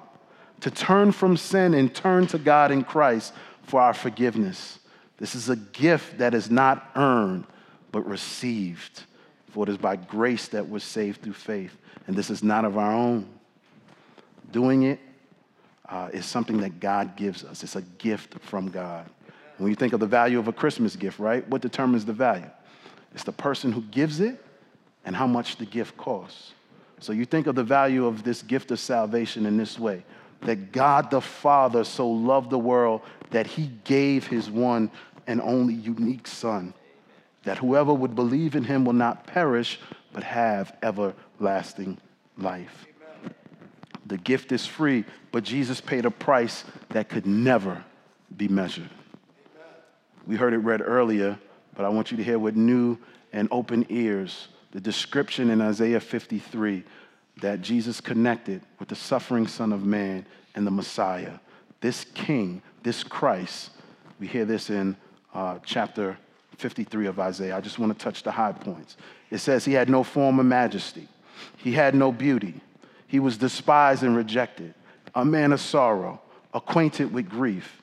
to 0.61 0.71
turn 0.71 1.13
from 1.13 1.37
sin 1.37 1.75
and 1.75 1.95
turn 1.95 2.27
to 2.29 2.39
God 2.39 2.71
in 2.71 2.83
Christ 2.83 3.35
for 3.63 3.83
our 3.83 3.95
forgiveness. 3.95 4.79
This 5.19 5.35
is 5.35 5.49
a 5.49 5.57
gift 5.57 6.19
that 6.19 6.35
is 6.35 6.51
not 6.51 6.91
earned, 6.97 7.45
but 7.93 8.07
received. 8.07 9.03
For 9.51 9.65
it 9.65 9.71
is 9.71 9.79
by 9.79 9.97
grace 9.97 10.49
that 10.49 10.69
we're 10.69 10.79
saved 10.79 11.23
through 11.23 11.33
faith. 11.33 11.75
And 12.07 12.15
this 12.15 12.29
is 12.29 12.43
not 12.43 12.67
of 12.67 12.77
our 12.77 12.93
own 12.93 13.27
doing 14.53 14.85
it 14.85 15.01
uh, 15.89 16.11
is 16.13 16.27
something 16.27 16.59
that 16.59 16.81
God 16.81 17.17
gives 17.17 17.45
us. 17.45 17.63
It's 17.63 17.77
a 17.77 17.83
gift 17.83 18.39
from 18.41 18.69
God. 18.69 19.09
When 19.59 19.71
you 19.71 19.77
think 19.77 19.93
of 19.93 20.01
the 20.01 20.07
value 20.07 20.39
of 20.39 20.49
a 20.49 20.53
Christmas 20.53 20.97
gift, 20.97 21.19
right? 21.19 21.47
What 21.49 21.63
determines 21.63 22.05
the 22.05 22.13
value? 22.13 22.51
It's 23.15 23.25
the 23.25 23.33
person 23.33 23.73
who 23.73 23.83
gives 23.83 24.21
it 24.21 24.45
and 25.05 25.17
how 25.17 25.27
much 25.27 25.57
the 25.57 25.65
gift 25.65 25.97
costs. 25.97 26.53
So 27.01 27.13
you 27.13 27.25
think 27.25 27.47
of 27.47 27.55
the 27.55 27.65
value 27.65 28.07
of 28.07 28.23
this 28.23 28.43
gift 28.43 28.71
of 28.71 28.81
salvation 28.81 29.47
in 29.47 29.57
this 29.57 29.79
way 29.79 30.05
that 30.43 30.73
God 30.73 31.11
the 31.11 31.21
Father 31.21 31.85
so 31.85 32.09
loved 32.09 32.51
the 32.51 32.59
world 32.59 33.01
that 33.31 33.47
he 33.47 33.71
gave 33.85 34.27
his 34.27 34.51
one 34.51 34.91
and 35.27 35.41
only 35.41 35.75
unique 35.75 36.27
Son, 36.27 36.75
that 37.45 37.59
whoever 37.59 37.93
would 37.93 38.15
believe 38.15 38.55
in 38.55 38.65
him 38.65 38.85
will 38.85 38.93
not 38.93 39.27
perish 39.27 39.81
but 40.13 40.23
have 40.23 40.77
everlasting 40.83 41.99
life. 42.39 42.87
The 44.07 44.19
gift 44.19 44.53
is 44.53 44.67
free, 44.67 45.05
but 45.33 45.43
Jesus 45.43 45.81
paid 45.81 46.05
a 46.05 46.11
price 46.11 46.65
that 46.91 47.09
could 47.09 47.27
never 47.27 47.85
be 48.37 48.49
measured. 48.49 48.89
We 50.27 50.37
heard 50.37 50.53
it 50.53 50.59
read 50.59 50.81
earlier, 50.85 51.39
but 51.75 51.85
I 51.85 51.89
want 51.89 52.11
you 52.11 52.17
to 52.17 52.25
hear 52.25 52.39
with 52.39 52.57
new 52.57 52.99
and 53.33 53.49
open 53.51 53.87
ears 53.89 54.49
the 54.73 54.81
description 54.81 55.51
in 55.51 55.61
Isaiah 55.61 56.01
53 56.01 56.85
that 57.41 57.63
Jesus 57.63 58.01
connected 58.01 58.63
with 58.79 58.89
the 58.89 58.97
suffering 58.97 59.47
Son 59.47 59.73
of 59.73 59.85
Man 59.85 60.25
and 60.55 60.67
the 60.67 60.71
Messiah. 60.71 61.39
This 61.81 62.05
King, 62.15 62.63
this 62.83 63.03
Christ, 63.03 63.71
we 64.19 64.27
hear 64.27 64.45
this 64.45 64.71
in 64.71 64.97
uh, 65.35 65.59
chapter 65.65 66.17
53 66.59 67.07
of 67.07 67.21
Isaiah. 67.21 67.57
I 67.57 67.61
just 67.61 67.79
want 67.79 67.97
to 67.97 68.03
touch 68.03 68.23
the 68.23 68.31
high 68.31 68.53
points. 68.53 68.97
It 69.31 69.39
says, 69.39 69.65
He 69.65 69.73
had 69.73 69.91
no 69.91 70.03
form 70.03 70.39
of 70.39 70.47
majesty, 70.47 71.09
He 71.57 71.73
had 71.73 71.95
no 71.95 72.13
beauty 72.13 72.61
he 73.07 73.21
was 73.21 73.37
despised 73.37 74.03
and 74.03 74.17
rejected, 74.17 74.75
a 75.15 75.25
man 75.25 75.53
of 75.53 75.61
sorrow, 75.61 76.21
acquainted 76.53 77.13
with 77.13 77.29
grief. 77.29 77.83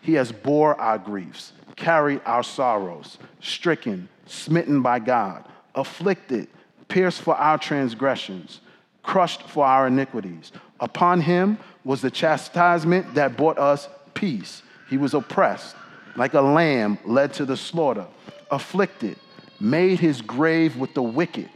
He 0.00 0.14
has 0.14 0.32
bore 0.32 0.78
our 0.80 0.98
griefs, 0.98 1.52
carried 1.76 2.20
our 2.24 2.42
sorrows, 2.42 3.18
stricken, 3.40 4.08
smitten 4.26 4.82
by 4.82 4.98
God, 4.98 5.44
afflicted, 5.74 6.48
pierced 6.88 7.22
for 7.22 7.34
our 7.36 7.58
transgressions, 7.58 8.60
crushed 9.02 9.42
for 9.42 9.64
our 9.64 9.86
iniquities. 9.86 10.52
Upon 10.80 11.20
him 11.20 11.58
was 11.84 12.02
the 12.02 12.10
chastisement 12.10 13.14
that 13.14 13.36
brought 13.36 13.58
us 13.58 13.88
peace. 14.14 14.62
He 14.88 14.96
was 14.96 15.14
oppressed, 15.14 15.76
like 16.16 16.34
a 16.34 16.40
lamb 16.40 16.98
led 17.04 17.32
to 17.34 17.44
the 17.44 17.56
slaughter, 17.56 18.06
afflicted, 18.50 19.16
made 19.60 20.00
his 20.00 20.22
grave 20.22 20.76
with 20.76 20.94
the 20.94 21.02
wicked, 21.02 21.50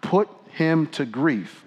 put 0.00 0.28
him 0.50 0.86
to 0.88 1.04
grief, 1.04 1.64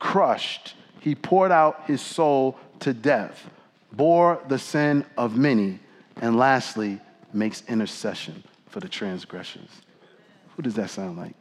crushed. 0.00 0.74
He 0.98 1.14
poured 1.14 1.52
out 1.52 1.84
his 1.86 2.00
soul 2.00 2.58
to 2.80 2.92
death, 2.92 3.48
bore 3.92 4.42
the 4.48 4.58
sin 4.58 5.04
of 5.16 5.36
many, 5.36 5.78
and 6.20 6.36
lastly, 6.36 7.00
makes 7.32 7.62
intercession 7.68 8.42
for 8.66 8.80
the 8.80 8.88
transgressions. 8.88 9.70
Who 10.56 10.62
does 10.62 10.74
that 10.74 10.90
sound 10.90 11.16
like? 11.16 11.34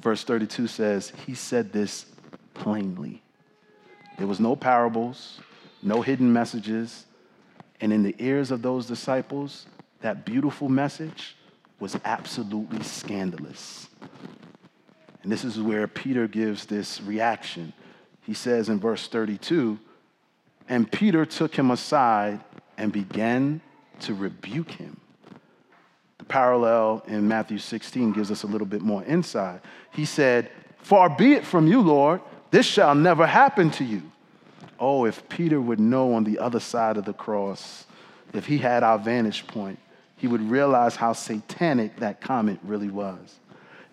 Verse 0.00 0.22
32 0.22 0.66
says, 0.66 1.12
He 1.26 1.34
said 1.34 1.72
this 1.72 2.06
plainly. 2.52 3.22
There 4.18 4.26
was 4.26 4.38
no 4.38 4.54
parables, 4.54 5.40
no 5.82 6.02
hidden 6.02 6.32
messages. 6.32 7.06
And 7.80 7.92
in 7.92 8.02
the 8.02 8.14
ears 8.18 8.50
of 8.50 8.62
those 8.62 8.86
disciples, 8.86 9.66
that 10.00 10.24
beautiful 10.24 10.68
message 10.68 11.36
was 11.80 11.98
absolutely 12.04 12.82
scandalous. 12.82 13.88
And 15.24 15.32
this 15.32 15.42
is 15.42 15.58
where 15.58 15.88
Peter 15.88 16.28
gives 16.28 16.66
this 16.66 17.00
reaction. 17.00 17.72
He 18.22 18.34
says 18.34 18.68
in 18.68 18.78
verse 18.78 19.08
32 19.08 19.78
And 20.68 20.90
Peter 20.90 21.24
took 21.24 21.54
him 21.54 21.70
aside 21.70 22.44
and 22.76 22.92
began 22.92 23.62
to 24.00 24.14
rebuke 24.14 24.70
him. 24.70 25.00
The 26.18 26.26
parallel 26.26 27.02
in 27.06 27.26
Matthew 27.26 27.58
16 27.58 28.12
gives 28.12 28.30
us 28.30 28.42
a 28.42 28.46
little 28.46 28.66
bit 28.66 28.82
more 28.82 29.02
insight. 29.04 29.62
He 29.92 30.04
said, 30.04 30.50
Far 30.78 31.08
be 31.08 31.32
it 31.32 31.46
from 31.46 31.66
you, 31.66 31.80
Lord, 31.80 32.20
this 32.50 32.66
shall 32.66 32.94
never 32.94 33.26
happen 33.26 33.70
to 33.72 33.84
you. 33.84 34.02
Oh, 34.78 35.06
if 35.06 35.26
Peter 35.30 35.60
would 35.60 35.80
know 35.80 36.12
on 36.12 36.24
the 36.24 36.38
other 36.38 36.60
side 36.60 36.98
of 36.98 37.06
the 37.06 37.14
cross, 37.14 37.86
if 38.34 38.44
he 38.44 38.58
had 38.58 38.82
our 38.82 38.98
vantage 38.98 39.46
point, 39.46 39.78
he 40.16 40.26
would 40.26 40.42
realize 40.42 40.96
how 40.96 41.14
satanic 41.14 41.96
that 41.96 42.20
comment 42.20 42.60
really 42.62 42.90
was. 42.90 43.38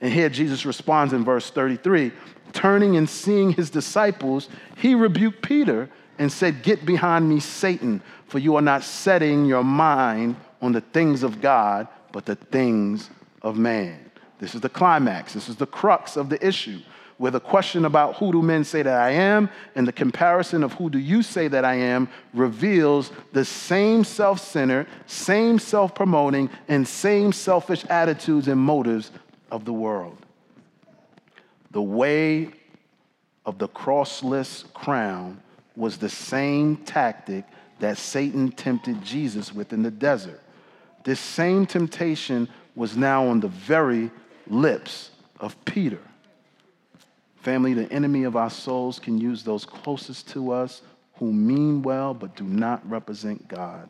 And 0.01 0.11
here 0.11 0.29
Jesus 0.29 0.65
responds 0.65 1.13
in 1.13 1.23
verse 1.23 1.49
33 1.49 2.11
turning 2.53 2.97
and 2.97 3.09
seeing 3.09 3.51
his 3.51 3.69
disciples, 3.69 4.49
he 4.75 4.93
rebuked 4.93 5.41
Peter 5.41 5.89
and 6.19 6.29
said, 6.29 6.63
Get 6.63 6.85
behind 6.85 7.29
me, 7.29 7.39
Satan, 7.39 8.01
for 8.27 8.39
you 8.39 8.57
are 8.57 8.61
not 8.61 8.83
setting 8.83 9.45
your 9.45 9.63
mind 9.63 10.35
on 10.61 10.73
the 10.73 10.81
things 10.81 11.23
of 11.23 11.39
God, 11.39 11.87
but 12.11 12.25
the 12.25 12.35
things 12.35 13.09
of 13.41 13.57
man. 13.57 14.11
This 14.39 14.53
is 14.53 14.61
the 14.61 14.69
climax, 14.69 15.33
this 15.33 15.47
is 15.47 15.55
the 15.55 15.65
crux 15.65 16.17
of 16.17 16.29
the 16.29 16.45
issue 16.45 16.81
where 17.21 17.29
the 17.29 17.39
question 17.39 17.85
about 17.85 18.15
who 18.15 18.31
do 18.31 18.41
men 18.41 18.63
say 18.63 18.81
that 18.81 18.99
I 18.99 19.11
am 19.11 19.47
and 19.75 19.87
the 19.87 19.91
comparison 19.91 20.63
of 20.63 20.73
who 20.73 20.89
do 20.89 20.97
you 20.97 21.21
say 21.21 21.47
that 21.49 21.63
I 21.63 21.75
am 21.75 22.09
reveals 22.33 23.11
the 23.31 23.45
same 23.45 24.03
self 24.03 24.41
centered, 24.41 24.87
same 25.05 25.59
self 25.59 25.93
promoting, 25.93 26.49
and 26.67 26.87
same 26.87 27.31
selfish 27.31 27.85
attitudes 27.85 28.47
and 28.47 28.59
motives 28.59 29.11
of 29.51 29.65
the 29.65 29.73
world. 29.73 30.17
The 31.71 31.81
way 31.81 32.49
of 33.45 33.57
the 33.57 33.67
crossless 33.67 34.63
crown 34.73 35.41
was 35.75 35.97
the 35.97 36.09
same 36.09 36.77
tactic 36.77 37.45
that 37.79 37.97
Satan 37.97 38.51
tempted 38.51 39.03
Jesus 39.03 39.53
with 39.53 39.73
in 39.73 39.83
the 39.83 39.91
desert. 39.91 40.41
This 41.03 41.19
same 41.19 41.65
temptation 41.65 42.47
was 42.75 42.95
now 42.95 43.27
on 43.27 43.39
the 43.39 43.47
very 43.47 44.11
lips 44.47 45.11
of 45.39 45.55
Peter. 45.65 45.99
Family, 47.37 47.73
the 47.73 47.91
enemy 47.91 48.23
of 48.23 48.35
our 48.35 48.51
souls 48.51 48.99
can 48.99 49.17
use 49.17 49.43
those 49.43 49.65
closest 49.65 50.29
to 50.29 50.51
us 50.51 50.83
who 51.15 51.33
mean 51.33 51.81
well 51.81 52.13
but 52.13 52.35
do 52.35 52.43
not 52.43 52.87
represent 52.89 53.47
God. 53.47 53.89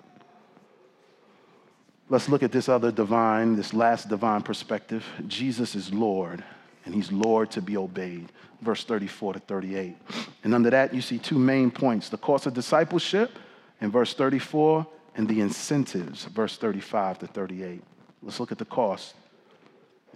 Let's 2.12 2.28
look 2.28 2.44
at 2.44 2.52
this 2.52 2.68
other 2.68 2.92
divine, 2.92 3.56
this 3.56 3.74
last 3.74 4.10
divine 4.10 4.42
perspective. 4.42 5.06
Jesus 5.28 5.76
is 5.76 5.94
Lord, 5.94 6.44
and 6.84 6.94
he's 6.94 7.10
Lord 7.10 7.50
to 7.52 7.62
be 7.62 7.78
obeyed. 7.78 8.34
Verse 8.62 8.84
34 8.84 9.36
to 9.36 9.40
38. 9.40 9.96
And 10.44 10.54
under 10.54 10.70
that, 10.72 10.94
you 10.94 11.02
see 11.02 11.18
two 11.20 11.40
main 11.40 11.72
points 11.72 12.10
the 12.10 12.18
course 12.18 12.46
of 12.46 12.54
discipleship 12.54 13.32
in 13.80 13.92
verse 13.92 14.14
34, 14.14 14.86
and 15.16 15.26
the 15.26 15.40
incentives, 15.40 16.26
verse 16.26 16.58
35 16.58 17.20
to 17.20 17.28
38. 17.28 17.82
Let's 18.22 18.42
look 18.42 18.52
at 18.52 18.58
the 18.58 18.66
cost 18.66 19.16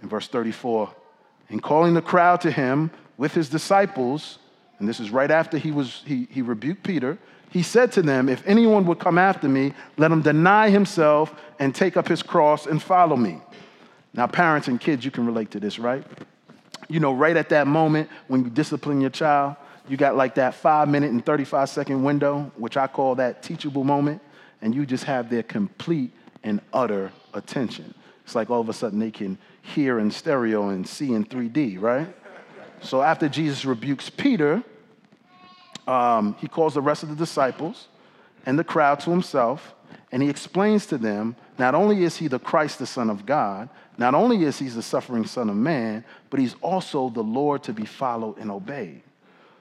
in 0.02 0.10
verse 0.10 0.28
34. 0.28 0.94
In 1.48 1.60
calling 1.60 1.94
the 1.94 2.02
crowd 2.02 2.42
to 2.42 2.50
him, 2.50 2.90
with 3.16 3.32
his 3.32 3.48
disciples, 3.48 4.38
and 4.78 4.86
this 4.86 5.00
is 5.00 5.08
right 5.08 5.30
after 5.30 5.56
he, 5.56 5.70
was, 5.70 6.02
he, 6.04 6.28
he 6.30 6.42
rebuked 6.42 6.82
Peter, 6.82 7.16
he 7.56 7.62
said 7.62 7.90
to 7.92 8.02
them, 8.02 8.28
If 8.28 8.46
anyone 8.46 8.84
would 8.84 8.98
come 8.98 9.16
after 9.16 9.48
me, 9.48 9.72
let 9.96 10.12
him 10.12 10.20
deny 10.20 10.68
himself 10.68 11.34
and 11.58 11.74
take 11.74 11.96
up 11.96 12.06
his 12.06 12.22
cross 12.22 12.66
and 12.66 12.82
follow 12.82 13.16
me. 13.16 13.40
Now, 14.12 14.26
parents 14.26 14.68
and 14.68 14.78
kids, 14.78 15.06
you 15.06 15.10
can 15.10 15.24
relate 15.24 15.52
to 15.52 15.60
this, 15.60 15.78
right? 15.78 16.04
You 16.90 17.00
know, 17.00 17.14
right 17.14 17.34
at 17.34 17.48
that 17.48 17.66
moment 17.66 18.10
when 18.28 18.44
you 18.44 18.50
discipline 18.50 19.00
your 19.00 19.08
child, 19.08 19.56
you 19.88 19.96
got 19.96 20.16
like 20.16 20.34
that 20.34 20.54
five 20.54 20.90
minute 20.90 21.12
and 21.12 21.24
35 21.24 21.70
second 21.70 22.02
window, 22.02 22.52
which 22.56 22.76
I 22.76 22.88
call 22.88 23.14
that 23.14 23.42
teachable 23.42 23.84
moment, 23.84 24.20
and 24.60 24.74
you 24.74 24.84
just 24.84 25.04
have 25.04 25.30
their 25.30 25.42
complete 25.42 26.12
and 26.42 26.60
utter 26.74 27.10
attention. 27.32 27.94
It's 28.26 28.34
like 28.34 28.50
all 28.50 28.60
of 28.60 28.68
a 28.68 28.74
sudden 28.74 28.98
they 28.98 29.10
can 29.10 29.38
hear 29.62 29.98
in 29.98 30.10
stereo 30.10 30.68
and 30.68 30.86
see 30.86 31.14
in 31.14 31.24
3D, 31.24 31.80
right? 31.80 32.14
So 32.82 33.00
after 33.00 33.30
Jesus 33.30 33.64
rebukes 33.64 34.10
Peter, 34.10 34.62
um, 35.86 36.34
he 36.38 36.48
calls 36.48 36.74
the 36.74 36.82
rest 36.82 37.02
of 37.02 37.08
the 37.08 37.14
disciples 37.14 37.88
and 38.44 38.58
the 38.58 38.64
crowd 38.64 39.00
to 39.00 39.10
himself, 39.10 39.74
and 40.12 40.22
he 40.22 40.28
explains 40.28 40.86
to 40.86 40.98
them 40.98 41.36
not 41.58 41.74
only 41.74 42.04
is 42.04 42.16
he 42.16 42.28
the 42.28 42.38
Christ, 42.38 42.78
the 42.78 42.86
Son 42.86 43.10
of 43.10 43.26
God, 43.26 43.68
not 43.98 44.14
only 44.14 44.44
is 44.44 44.58
he 44.58 44.68
the 44.68 44.82
suffering 44.82 45.24
Son 45.26 45.48
of 45.48 45.56
Man, 45.56 46.04
but 46.30 46.38
he's 46.38 46.54
also 46.60 47.08
the 47.08 47.22
Lord 47.22 47.62
to 47.64 47.72
be 47.72 47.84
followed 47.84 48.38
and 48.38 48.50
obeyed. 48.50 49.02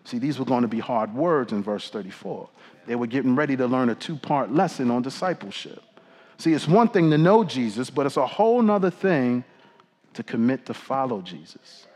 See, 0.03 0.19
these 0.19 0.37
were 0.37 0.45
going 0.45 0.61
to 0.61 0.67
be 0.67 0.79
hard 0.79 1.13
words 1.13 1.51
in 1.51 1.63
verse 1.63 1.89
34. 1.89 2.47
They 2.85 2.95
were 2.95 3.07
getting 3.07 3.35
ready 3.35 3.57
to 3.57 3.65
learn 3.65 3.89
a 3.89 3.95
two 3.95 4.15
part 4.15 4.51
lesson 4.51 4.91
on 4.91 5.01
discipleship. 5.01 5.81
See, 6.37 6.53
it's 6.53 6.67
one 6.67 6.89
thing 6.89 7.09
to 7.11 7.17
know 7.17 7.43
Jesus, 7.43 7.89
but 7.89 8.05
it's 8.05 8.17
a 8.17 8.27
whole 8.27 8.69
other 8.69 8.91
thing 8.91 9.43
to 10.13 10.23
commit 10.23 10.65
to 10.67 10.73
follow 10.73 11.21
Jesus. 11.21 11.87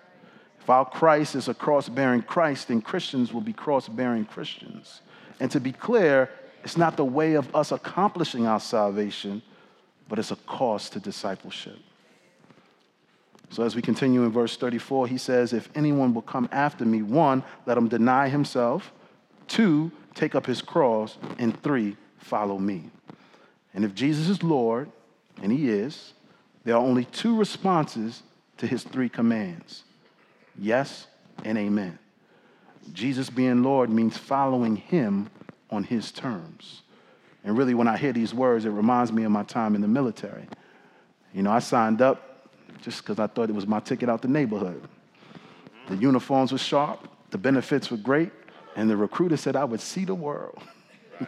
Our 0.69 0.85
Christ 0.85 1.35
is 1.35 1.47
a 1.47 1.53
cross 1.53 1.89
bearing 1.89 2.21
Christ, 2.21 2.67
then 2.67 2.81
Christians 2.81 3.33
will 3.33 3.41
be 3.41 3.53
cross 3.53 3.87
bearing 3.87 4.25
Christians. 4.25 5.01
And 5.39 5.49
to 5.51 5.59
be 5.59 5.71
clear, 5.71 6.29
it's 6.63 6.77
not 6.77 6.97
the 6.97 7.05
way 7.05 7.33
of 7.33 7.53
us 7.55 7.71
accomplishing 7.71 8.45
our 8.45 8.59
salvation, 8.59 9.41
but 10.07 10.19
it's 10.19 10.31
a 10.31 10.35
cost 10.35 10.93
to 10.93 10.99
discipleship. 10.99 11.77
So, 13.51 13.63
as 13.63 13.75
we 13.75 13.81
continue 13.81 14.23
in 14.23 14.31
verse 14.31 14.57
34, 14.57 15.07
he 15.07 15.17
says, 15.17 15.53
If 15.53 15.69
anyone 15.73 16.13
will 16.13 16.21
come 16.21 16.47
after 16.51 16.85
me, 16.85 17.01
one, 17.01 17.43
let 17.65 17.77
him 17.77 17.87
deny 17.87 18.29
himself, 18.29 18.91
two, 19.47 19.91
take 20.13 20.35
up 20.35 20.45
his 20.45 20.61
cross, 20.61 21.17
and 21.39 21.59
three, 21.63 21.97
follow 22.19 22.59
me. 22.59 22.91
And 23.73 23.83
if 23.83 23.95
Jesus 23.95 24.29
is 24.29 24.43
Lord, 24.43 24.91
and 25.41 25.51
he 25.51 25.69
is, 25.69 26.13
there 26.63 26.75
are 26.75 26.85
only 26.85 27.05
two 27.05 27.35
responses 27.35 28.21
to 28.57 28.67
his 28.67 28.83
three 28.83 29.09
commands 29.09 29.83
Yes 30.59 31.07
and 31.43 31.57
amen. 31.57 31.97
Jesus 32.93 33.29
being 33.29 33.63
Lord 33.63 33.89
means 33.89 34.17
following 34.17 34.75
him 34.75 35.29
on 35.69 35.83
his 35.83 36.11
terms. 36.11 36.81
And 37.43 37.57
really, 37.57 37.73
when 37.73 37.87
I 37.87 37.97
hear 37.97 38.11
these 38.11 38.33
words, 38.33 38.65
it 38.65 38.71
reminds 38.71 39.11
me 39.11 39.23
of 39.23 39.31
my 39.31 39.43
time 39.43 39.75
in 39.75 39.81
the 39.81 39.87
military. 39.87 40.47
You 41.33 41.43
know, 41.43 41.51
I 41.51 41.59
signed 41.59 42.01
up 42.01 42.49
just 42.81 43.01
because 43.01 43.19
I 43.19 43.27
thought 43.27 43.49
it 43.49 43.55
was 43.55 43.67
my 43.67 43.79
ticket 43.79 44.09
out 44.09 44.21
the 44.21 44.27
neighborhood. 44.27 44.81
The 45.87 45.95
uniforms 45.95 46.51
were 46.51 46.57
sharp, 46.57 47.07
the 47.31 47.37
benefits 47.37 47.89
were 47.89 47.97
great, 47.97 48.31
and 48.75 48.89
the 48.89 48.97
recruiter 48.97 49.37
said 49.37 49.55
I 49.55 49.63
would 49.63 49.81
see 49.81 50.05
the 50.05 50.15
world. 50.15 50.61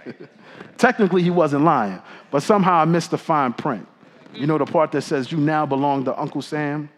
Technically, 0.77 1.23
he 1.23 1.29
wasn't 1.29 1.63
lying, 1.63 2.01
but 2.29 2.43
somehow 2.43 2.75
I 2.75 2.85
missed 2.85 3.11
the 3.11 3.17
fine 3.17 3.53
print. 3.53 3.87
You 4.33 4.47
know 4.47 4.57
the 4.57 4.65
part 4.65 4.91
that 4.93 5.01
says, 5.01 5.31
You 5.31 5.37
now 5.37 5.65
belong 5.65 6.05
to 6.05 6.19
Uncle 6.19 6.41
Sam? 6.41 6.89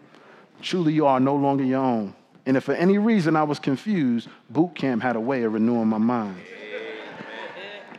Truly, 0.61 0.93
you 0.93 1.05
are 1.05 1.19
no 1.19 1.35
longer 1.35 1.63
your 1.63 1.81
own. 1.81 2.13
And 2.45 2.57
if 2.57 2.63
for 2.65 2.73
any 2.73 2.97
reason 2.97 3.35
I 3.35 3.43
was 3.43 3.59
confused, 3.59 4.27
boot 4.49 4.75
camp 4.75 5.01
had 5.01 5.15
a 5.15 5.19
way 5.19 5.43
of 5.43 5.53
renewing 5.53 5.87
my 5.87 5.97
mind. 5.97 6.37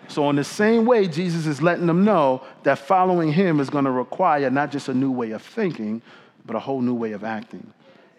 So, 0.08 0.28
in 0.28 0.36
the 0.36 0.44
same 0.44 0.84
way, 0.84 1.08
Jesus 1.08 1.46
is 1.46 1.62
letting 1.62 1.86
them 1.86 2.04
know 2.04 2.42
that 2.62 2.78
following 2.78 3.32
him 3.32 3.58
is 3.58 3.70
going 3.70 3.86
to 3.86 3.90
require 3.90 4.50
not 4.50 4.70
just 4.70 4.88
a 4.88 4.94
new 4.94 5.10
way 5.10 5.30
of 5.30 5.42
thinking, 5.42 6.02
but 6.44 6.54
a 6.54 6.58
whole 6.58 6.82
new 6.82 6.94
way 6.94 7.12
of 7.12 7.24
acting. 7.24 7.72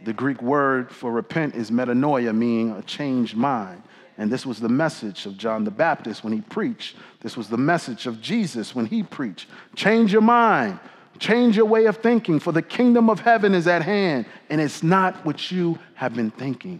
The 0.03 0.13
Greek 0.13 0.41
word 0.41 0.91
for 0.91 1.11
repent 1.11 1.55
is 1.55 1.69
metanoia, 1.69 2.35
meaning 2.35 2.71
a 2.71 2.81
changed 2.81 3.35
mind. 3.35 3.83
And 4.17 4.31
this 4.31 4.45
was 4.45 4.59
the 4.59 4.69
message 4.69 5.25
of 5.25 5.37
John 5.37 5.63
the 5.63 5.71
Baptist 5.71 6.23
when 6.23 6.33
he 6.33 6.41
preached. 6.41 6.95
This 7.21 7.37
was 7.37 7.49
the 7.49 7.57
message 7.57 8.07
of 8.07 8.21
Jesus 8.21 8.73
when 8.73 8.85
he 8.85 9.03
preached. 9.03 9.47
Change 9.75 10.11
your 10.11 10.21
mind 10.21 10.79
Change 11.19 11.55
your 11.55 11.65
way 11.65 11.85
of 11.85 11.97
thinking, 11.97 12.39
for 12.39 12.51
the 12.51 12.61
kingdom 12.61 13.09
of 13.09 13.19
heaven 13.19 13.53
is 13.53 13.67
at 13.67 13.81
hand, 13.81 14.25
and 14.49 14.59
it's 14.59 14.83
not 14.83 15.25
what 15.25 15.51
you 15.51 15.79
have 15.95 16.13
been 16.13 16.31
thinking. 16.31 16.79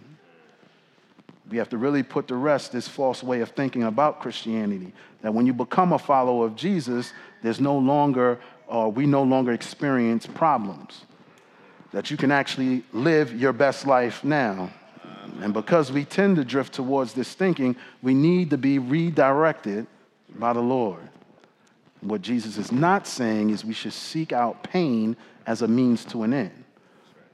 We 1.48 1.58
have 1.58 1.68
to 1.70 1.78
really 1.78 2.02
put 2.02 2.28
to 2.28 2.36
rest 2.36 2.72
this 2.72 2.88
false 2.88 3.22
way 3.22 3.40
of 3.40 3.50
thinking 3.50 3.84
about 3.84 4.20
Christianity. 4.20 4.92
That 5.22 5.32
when 5.32 5.46
you 5.46 5.52
become 5.52 5.92
a 5.92 5.98
follower 5.98 6.44
of 6.44 6.56
Jesus, 6.56 7.12
there's 7.42 7.60
no 7.60 7.78
longer, 7.78 8.38
or 8.66 8.86
uh, 8.86 8.88
we 8.88 9.06
no 9.06 9.22
longer 9.22 9.52
experience 9.52 10.26
problems. 10.26 11.04
That 11.92 12.10
you 12.10 12.16
can 12.16 12.30
actually 12.30 12.84
live 12.92 13.32
your 13.34 13.52
best 13.52 13.86
life 13.86 14.24
now. 14.24 14.70
And 15.40 15.54
because 15.54 15.92
we 15.92 16.04
tend 16.04 16.36
to 16.36 16.44
drift 16.44 16.74
towards 16.74 17.12
this 17.12 17.32
thinking, 17.32 17.76
we 18.02 18.12
need 18.12 18.50
to 18.50 18.58
be 18.58 18.78
redirected 18.78 19.86
by 20.38 20.52
the 20.52 20.60
Lord. 20.60 21.08
What 22.06 22.22
Jesus 22.22 22.56
is 22.56 22.70
not 22.70 23.06
saying 23.06 23.50
is 23.50 23.64
we 23.64 23.74
should 23.74 23.92
seek 23.92 24.32
out 24.32 24.62
pain 24.62 25.16
as 25.44 25.62
a 25.62 25.68
means 25.68 26.04
to 26.06 26.22
an 26.22 26.32
end. 26.32 26.64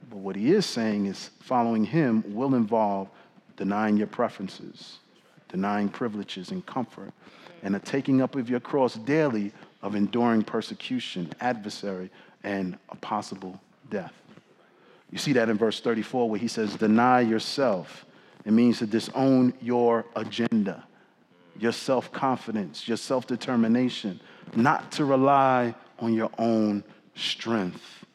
But 0.09 0.17
what 0.17 0.35
he 0.35 0.51
is 0.51 0.65
saying 0.65 1.05
is 1.05 1.29
following 1.41 1.85
him 1.85 2.23
will 2.27 2.55
involve 2.55 3.07
denying 3.55 3.97
your 3.97 4.07
preferences, 4.07 4.97
denying 5.47 5.89
privileges 5.89 6.49
and 6.49 6.65
comfort, 6.65 7.11
and 7.61 7.75
a 7.75 7.79
taking 7.79 8.21
up 8.21 8.35
of 8.35 8.49
your 8.49 8.59
cross 8.59 8.95
daily 8.95 9.51
of 9.83 9.93
enduring 9.93 10.43
persecution, 10.43 11.31
adversary, 11.39 12.09
and 12.43 12.77
a 12.89 12.95
possible 12.95 13.61
death. 13.91 14.13
You 15.11 15.19
see 15.19 15.33
that 15.33 15.49
in 15.49 15.57
verse 15.57 15.81
34 15.81 16.31
where 16.31 16.39
he 16.39 16.47
says, 16.47 16.75
Deny 16.75 17.21
yourself. 17.21 18.05
It 18.43 18.53
means 18.53 18.79
to 18.79 18.87
disown 18.87 19.53
your 19.61 20.05
agenda, 20.15 20.83
your 21.59 21.71
self 21.71 22.11
confidence, 22.11 22.87
your 22.87 22.97
self 22.97 23.27
determination, 23.27 24.19
not 24.55 24.91
to 24.93 25.05
rely 25.05 25.75
on 25.99 26.13
your 26.13 26.31
own 26.37 26.83
strength, 27.15 28.05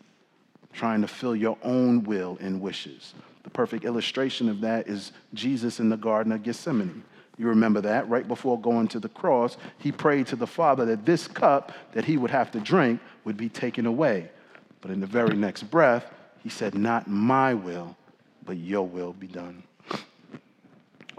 trying 0.72 1.00
to 1.02 1.08
fill 1.08 1.36
your 1.36 1.58
own 1.62 2.02
will 2.04 2.36
and 2.40 2.60
wishes. 2.60 3.14
The 3.44 3.50
perfect 3.50 3.84
illustration 3.84 4.48
of 4.48 4.60
that 4.60 4.88
is 4.88 5.12
Jesus 5.34 5.80
in 5.80 5.88
the 5.88 5.96
Garden 5.96 6.32
of 6.32 6.42
Gethsemane. 6.42 7.02
You 7.38 7.46
remember 7.46 7.80
that 7.82 8.08
right 8.08 8.26
before 8.26 8.60
going 8.60 8.88
to 8.88 9.00
the 9.00 9.08
cross, 9.08 9.56
he 9.78 9.92
prayed 9.92 10.26
to 10.28 10.36
the 10.36 10.46
Father 10.46 10.84
that 10.86 11.06
this 11.06 11.28
cup 11.28 11.72
that 11.92 12.04
he 12.04 12.16
would 12.16 12.32
have 12.32 12.50
to 12.50 12.60
drink 12.60 13.00
would 13.24 13.36
be 13.36 13.48
taken 13.48 13.86
away. 13.86 14.28
But 14.80 14.90
in 14.90 15.00
the 15.00 15.06
very 15.06 15.36
next 15.36 15.64
breath, 15.64 16.04
he 16.42 16.48
said, 16.48 16.74
Not 16.74 17.08
my 17.08 17.54
will, 17.54 17.96
but 18.44 18.56
your 18.56 18.86
will 18.86 19.12
be 19.12 19.28
done. 19.28 19.62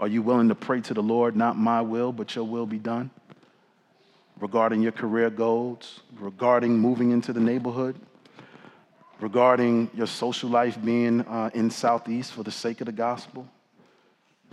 Are 0.00 0.08
you 0.08 0.22
willing 0.22 0.48
to 0.48 0.54
pray 0.54 0.80
to 0.80 0.94
the 0.94 1.02
Lord, 1.02 1.36
not 1.36 1.58
my 1.58 1.82
will, 1.82 2.10
but 2.10 2.34
your 2.34 2.44
will 2.44 2.64
be 2.64 2.78
done? 2.78 3.10
Regarding 4.40 4.80
your 4.80 4.92
career 4.92 5.28
goals, 5.28 6.00
regarding 6.18 6.78
moving 6.78 7.10
into 7.10 7.34
the 7.34 7.40
neighborhood, 7.40 7.96
regarding 9.20 9.90
your 9.92 10.06
social 10.06 10.48
life 10.48 10.82
being 10.82 11.20
uh, 11.20 11.50
in 11.52 11.70
Southeast 11.70 12.32
for 12.32 12.42
the 12.42 12.50
sake 12.50 12.80
of 12.80 12.86
the 12.86 12.92
gospel. 12.92 13.46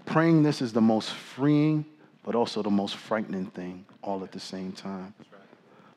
Praying 0.05 0.43
this 0.43 0.61
is 0.61 0.73
the 0.73 0.81
most 0.81 1.11
freeing, 1.11 1.85
but 2.25 2.35
also 2.35 2.61
the 2.61 2.69
most 2.69 2.97
frightening 2.97 3.45
thing 3.45 3.85
all 4.01 4.25
at 4.25 4.33
the 4.33 4.41
same 4.41 4.73
time. 4.73 5.13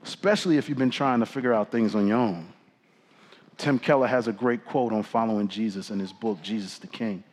Especially 0.04 0.58
if 0.58 0.68
you've 0.68 0.78
been 0.78 0.90
trying 0.90 1.18
to 1.18 1.26
figure 1.26 1.52
out 1.52 1.72
things 1.72 1.96
on 1.96 2.06
your 2.06 2.18
own. 2.18 2.52
Tim 3.58 3.80
Keller 3.80 4.06
has 4.06 4.28
a 4.28 4.32
great 4.32 4.64
quote 4.64 4.92
on 4.92 5.02
following 5.02 5.48
Jesus 5.48 5.90
in 5.90 5.98
his 5.98 6.12
book, 6.12 6.40
Jesus 6.40 6.78
the 6.78 6.86
King. 6.86 7.24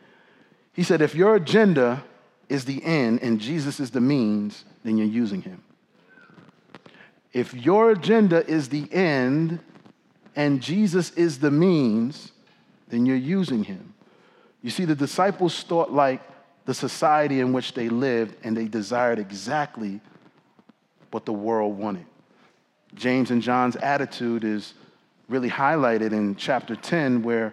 He 0.78 0.84
said, 0.84 1.02
If 1.02 1.16
your 1.16 1.34
agenda 1.34 2.04
is 2.48 2.64
the 2.64 2.80
end 2.84 3.18
and 3.20 3.40
Jesus 3.40 3.80
is 3.80 3.90
the 3.90 4.00
means, 4.00 4.64
then 4.84 4.96
you're 4.96 5.08
using 5.08 5.42
him. 5.42 5.60
If 7.32 7.52
your 7.52 7.90
agenda 7.90 8.46
is 8.46 8.68
the 8.68 8.86
end 8.92 9.58
and 10.36 10.62
Jesus 10.62 11.10
is 11.14 11.40
the 11.40 11.50
means, 11.50 12.30
then 12.90 13.06
you're 13.06 13.16
using 13.16 13.64
him. 13.64 13.92
You 14.62 14.70
see, 14.70 14.84
the 14.84 14.94
disciples 14.94 15.64
thought 15.64 15.90
like 15.90 16.22
the 16.64 16.74
society 16.74 17.40
in 17.40 17.52
which 17.52 17.74
they 17.74 17.88
lived, 17.88 18.36
and 18.44 18.56
they 18.56 18.66
desired 18.68 19.18
exactly 19.18 20.00
what 21.10 21.26
the 21.26 21.32
world 21.32 21.76
wanted. 21.76 22.06
James 22.94 23.32
and 23.32 23.42
John's 23.42 23.74
attitude 23.74 24.44
is 24.44 24.74
really 25.28 25.50
highlighted 25.50 26.12
in 26.12 26.36
chapter 26.36 26.76
10, 26.76 27.24
where 27.24 27.52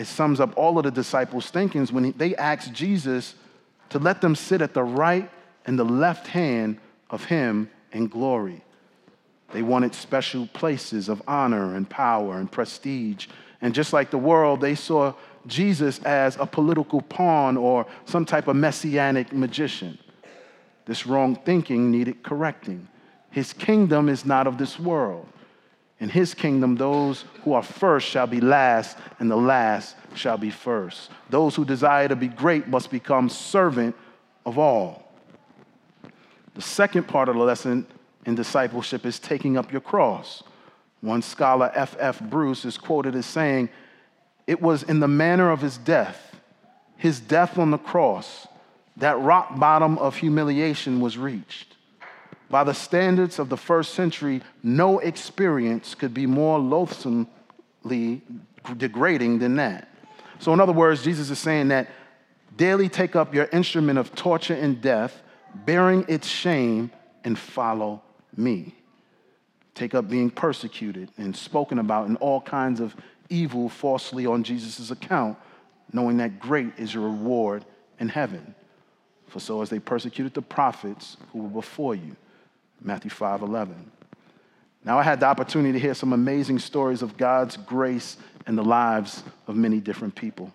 it 0.00 0.06
sums 0.06 0.40
up 0.40 0.56
all 0.56 0.78
of 0.78 0.84
the 0.84 0.90
disciples' 0.90 1.50
thinkings 1.50 1.92
when 1.92 2.12
they 2.12 2.34
asked 2.36 2.72
Jesus 2.72 3.34
to 3.90 3.98
let 3.98 4.22
them 4.22 4.34
sit 4.34 4.62
at 4.62 4.72
the 4.72 4.82
right 4.82 5.30
and 5.66 5.78
the 5.78 5.84
left 5.84 6.26
hand 6.26 6.78
of 7.10 7.24
him 7.26 7.68
in 7.92 8.06
glory. 8.06 8.62
They 9.52 9.60
wanted 9.60 9.94
special 9.94 10.46
places 10.54 11.10
of 11.10 11.20
honor 11.28 11.74
and 11.74 11.86
power 11.86 12.38
and 12.38 12.50
prestige. 12.50 13.26
And 13.60 13.74
just 13.74 13.92
like 13.92 14.10
the 14.10 14.16
world, 14.16 14.62
they 14.62 14.74
saw 14.74 15.12
Jesus 15.46 15.98
as 16.04 16.36
a 16.36 16.46
political 16.46 17.02
pawn 17.02 17.58
or 17.58 17.84
some 18.06 18.24
type 18.24 18.48
of 18.48 18.56
messianic 18.56 19.34
magician. 19.34 19.98
This 20.86 21.06
wrong 21.06 21.36
thinking 21.36 21.90
needed 21.90 22.22
correcting. 22.22 22.88
His 23.30 23.52
kingdom 23.52 24.08
is 24.08 24.24
not 24.24 24.46
of 24.46 24.56
this 24.56 24.78
world. 24.80 25.26
In 26.00 26.08
his 26.08 26.32
kingdom, 26.32 26.76
those 26.76 27.26
who 27.44 27.52
are 27.52 27.62
first 27.62 28.08
shall 28.08 28.26
be 28.26 28.40
last, 28.40 28.96
and 29.18 29.30
the 29.30 29.36
last 29.36 29.96
shall 30.14 30.38
be 30.38 30.50
first. 30.50 31.10
Those 31.28 31.54
who 31.54 31.64
desire 31.64 32.08
to 32.08 32.16
be 32.16 32.28
great 32.28 32.66
must 32.66 32.90
become 32.90 33.28
servant 33.28 33.94
of 34.46 34.58
all. 34.58 35.12
The 36.54 36.62
second 36.62 37.06
part 37.06 37.28
of 37.28 37.36
the 37.36 37.42
lesson 37.42 37.86
in 38.24 38.34
discipleship 38.34 39.04
is 39.04 39.18
taking 39.18 39.58
up 39.58 39.70
your 39.70 39.82
cross. 39.82 40.42
One 41.02 41.20
scholar, 41.22 41.70
F. 41.74 41.96
F. 41.98 42.20
Bruce, 42.20 42.64
is 42.64 42.78
quoted 42.78 43.14
as 43.14 43.26
saying, 43.26 43.68
It 44.46 44.60
was 44.60 44.82
in 44.82 45.00
the 45.00 45.08
manner 45.08 45.50
of 45.50 45.60
his 45.60 45.76
death, 45.76 46.36
his 46.96 47.20
death 47.20 47.58
on 47.58 47.70
the 47.70 47.78
cross, 47.78 48.46
that 48.96 49.18
rock 49.20 49.58
bottom 49.58 49.98
of 49.98 50.16
humiliation 50.16 51.00
was 51.00 51.16
reached. 51.16 51.76
By 52.50 52.64
the 52.64 52.74
standards 52.74 53.38
of 53.38 53.48
the 53.48 53.56
first 53.56 53.94
century, 53.94 54.42
no 54.62 54.98
experience 54.98 55.94
could 55.94 56.12
be 56.12 56.26
more 56.26 56.58
loathsomely 56.58 57.28
degrading 58.76 59.38
than 59.38 59.56
that. 59.56 59.88
So, 60.40 60.52
in 60.52 60.60
other 60.60 60.72
words, 60.72 61.04
Jesus 61.04 61.30
is 61.30 61.38
saying 61.38 61.68
that 61.68 61.88
daily 62.56 62.88
take 62.88 63.14
up 63.14 63.32
your 63.32 63.44
instrument 63.52 63.98
of 64.00 64.14
torture 64.16 64.54
and 64.54 64.80
death, 64.82 65.22
bearing 65.54 66.04
its 66.08 66.26
shame, 66.26 66.90
and 67.22 67.38
follow 67.38 68.02
me. 68.36 68.74
Take 69.76 69.94
up 69.94 70.08
being 70.08 70.28
persecuted 70.28 71.10
and 71.16 71.36
spoken 71.36 71.78
about 71.78 72.08
in 72.08 72.16
all 72.16 72.40
kinds 72.40 72.80
of 72.80 72.96
evil 73.28 73.68
falsely 73.68 74.26
on 74.26 74.42
Jesus' 74.42 74.90
account, 74.90 75.38
knowing 75.92 76.16
that 76.16 76.40
great 76.40 76.72
is 76.78 76.92
your 76.92 77.04
reward 77.04 77.64
in 78.00 78.08
heaven. 78.08 78.56
For 79.28 79.38
so 79.38 79.62
as 79.62 79.70
they 79.70 79.78
persecuted 79.78 80.34
the 80.34 80.42
prophets 80.42 81.16
who 81.32 81.42
were 81.42 81.48
before 81.48 81.94
you. 81.94 82.16
Matthew 82.82 83.10
5 83.10 83.42
11. 83.42 83.92
Now, 84.84 84.98
I 84.98 85.02
had 85.02 85.20
the 85.20 85.26
opportunity 85.26 85.72
to 85.72 85.78
hear 85.78 85.94
some 85.94 86.12
amazing 86.12 86.58
stories 86.58 87.02
of 87.02 87.16
God's 87.16 87.56
grace 87.56 88.16
in 88.46 88.56
the 88.56 88.64
lives 88.64 89.22
of 89.46 89.54
many 89.54 89.78
different 89.78 90.14
people. 90.14 90.52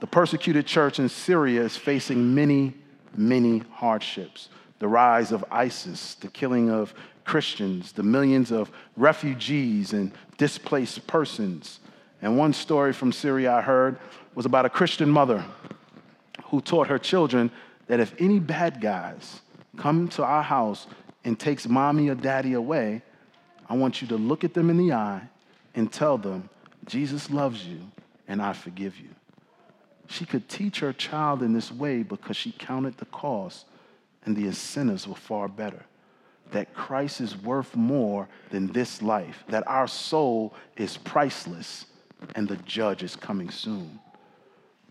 The 0.00 0.06
persecuted 0.06 0.66
church 0.66 0.98
in 0.98 1.08
Syria 1.08 1.62
is 1.62 1.76
facing 1.76 2.34
many, 2.34 2.74
many 3.16 3.60
hardships 3.72 4.48
the 4.78 4.88
rise 4.88 5.32
of 5.32 5.44
ISIS, 5.50 6.14
the 6.14 6.28
killing 6.28 6.70
of 6.70 6.94
Christians, 7.24 7.92
the 7.92 8.02
millions 8.02 8.52
of 8.52 8.70
refugees 8.96 9.92
and 9.92 10.12
displaced 10.36 11.06
persons. 11.06 11.80
And 12.22 12.38
one 12.38 12.52
story 12.52 12.92
from 12.92 13.12
Syria 13.12 13.54
I 13.54 13.60
heard 13.60 13.98
was 14.34 14.46
about 14.46 14.66
a 14.66 14.70
Christian 14.70 15.10
mother 15.10 15.44
who 16.44 16.60
taught 16.60 16.86
her 16.86 16.98
children 16.98 17.50
that 17.86 18.00
if 18.00 18.14
any 18.18 18.38
bad 18.38 18.80
guys 18.80 19.40
come 19.76 20.08
to 20.08 20.24
our 20.24 20.42
house 20.42 20.86
and 21.24 21.38
takes 21.38 21.68
mommy 21.68 22.08
or 22.08 22.14
daddy 22.14 22.54
away, 22.54 23.02
I 23.68 23.74
want 23.74 24.00
you 24.00 24.08
to 24.08 24.16
look 24.16 24.44
at 24.44 24.54
them 24.54 24.70
in 24.70 24.76
the 24.78 24.92
eye 24.92 25.22
and 25.74 25.92
tell 25.92 26.18
them, 26.18 26.48
Jesus 26.86 27.30
loves 27.30 27.64
you 27.66 27.80
and 28.26 28.40
I 28.40 28.52
forgive 28.52 28.98
you. 28.98 29.10
She 30.06 30.24
could 30.24 30.48
teach 30.48 30.80
her 30.80 30.92
child 30.92 31.42
in 31.42 31.52
this 31.52 31.70
way 31.70 32.02
because 32.02 32.36
she 32.36 32.52
counted 32.52 32.96
the 32.96 33.04
cost 33.06 33.66
and 34.24 34.34
the 34.34 34.46
incentives 34.46 35.06
were 35.06 35.14
far 35.14 35.48
better. 35.48 35.84
That 36.52 36.72
Christ 36.72 37.20
is 37.20 37.36
worth 37.36 37.76
more 37.76 38.26
than 38.50 38.72
this 38.72 39.02
life, 39.02 39.44
that 39.48 39.68
our 39.68 39.86
soul 39.86 40.54
is 40.76 40.96
priceless, 40.96 41.84
and 42.34 42.48
the 42.48 42.56
judge 42.56 43.02
is 43.02 43.16
coming 43.16 43.50
soon. 43.50 44.00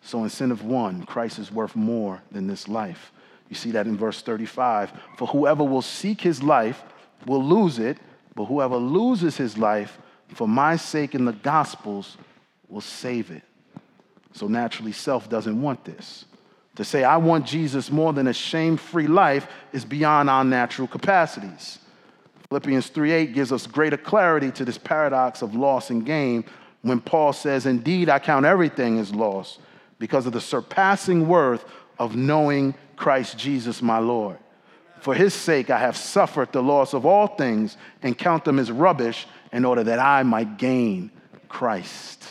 So, 0.02 0.24
incentive 0.24 0.64
one 0.64 1.04
Christ 1.04 1.40
is 1.40 1.52
worth 1.52 1.76
more 1.76 2.22
than 2.32 2.48
this 2.48 2.68
life. 2.68 3.12
You 3.50 3.56
see 3.56 3.72
that 3.72 3.88
in 3.88 3.98
verse 3.98 4.22
35. 4.22 4.92
For 5.18 5.28
whoever 5.28 5.64
will 5.64 5.82
seek 5.82 6.22
his 6.22 6.44
life 6.44 6.84
will 7.26 7.44
lose 7.44 7.80
it, 7.80 7.98
but 8.36 8.46
whoever 8.46 8.78
loses 8.78 9.38
his 9.38 9.58
life 9.58 9.98
for 10.34 10.48
my 10.48 10.76
sake 10.76 11.16
in 11.16 11.26
the 11.26 11.34
gospels 11.34 12.18
will 12.68 12.82
save 12.82 13.32
it. 13.32 13.44
So, 14.34 14.48
naturally, 14.48 14.92
self 14.92 15.30
doesn't 15.30 15.60
want 15.62 15.84
this. 15.86 16.26
To 16.76 16.86
say, 16.86 17.04
I 17.04 17.18
want 17.18 17.46
Jesus 17.46 17.90
more 17.90 18.14
than 18.14 18.28
a 18.28 18.34
shame 18.34 18.78
free 18.78 19.08
life 19.08 19.48
is 19.74 19.84
beyond 19.84 20.30
our 20.30 20.44
natural 20.44 20.88
capacities. 20.88 21.80
Philippians 22.50 22.90
3:8 22.90 23.34
gives 23.34 23.52
us 23.52 23.66
greater 23.66 23.98
clarity 23.98 24.52
to 24.52 24.64
this 24.64 24.78
paradox 24.78 25.42
of 25.42 25.56
loss 25.56 25.90
and 25.90 26.06
gain 26.06 26.46
when 26.82 27.02
Paul 27.02 27.34
says, 27.34 27.66
Indeed, 27.66 28.10
I 28.10 28.20
count 28.20 28.46
everything 28.46 29.00
as 29.00 29.14
loss 29.14 29.58
because 30.00 30.26
of 30.26 30.34
the 30.34 30.42
surpassing 30.42 31.28
worth 31.28 31.66
of 31.98 32.16
knowing 32.16 32.76
Christ 32.98 33.38
Jesus 33.38 33.82
my 33.82 34.00
Lord. 34.00 34.38
For 35.00 35.14
his 35.14 35.34
sake, 35.34 35.70
I 35.70 35.80
have 35.80 35.96
suffered 35.96 36.52
the 36.52 36.62
loss 36.62 36.94
of 36.94 37.06
all 37.06 37.28
things 37.28 37.78
and 38.02 38.18
count 38.18 38.44
them 38.44 38.60
as 38.60 38.72
rubbish 38.72 39.28
in 39.54 39.64
order 39.64 39.84
that 39.86 40.00
I 40.00 40.24
might 40.24 40.58
gain 40.58 41.12
Christ. 41.48 42.26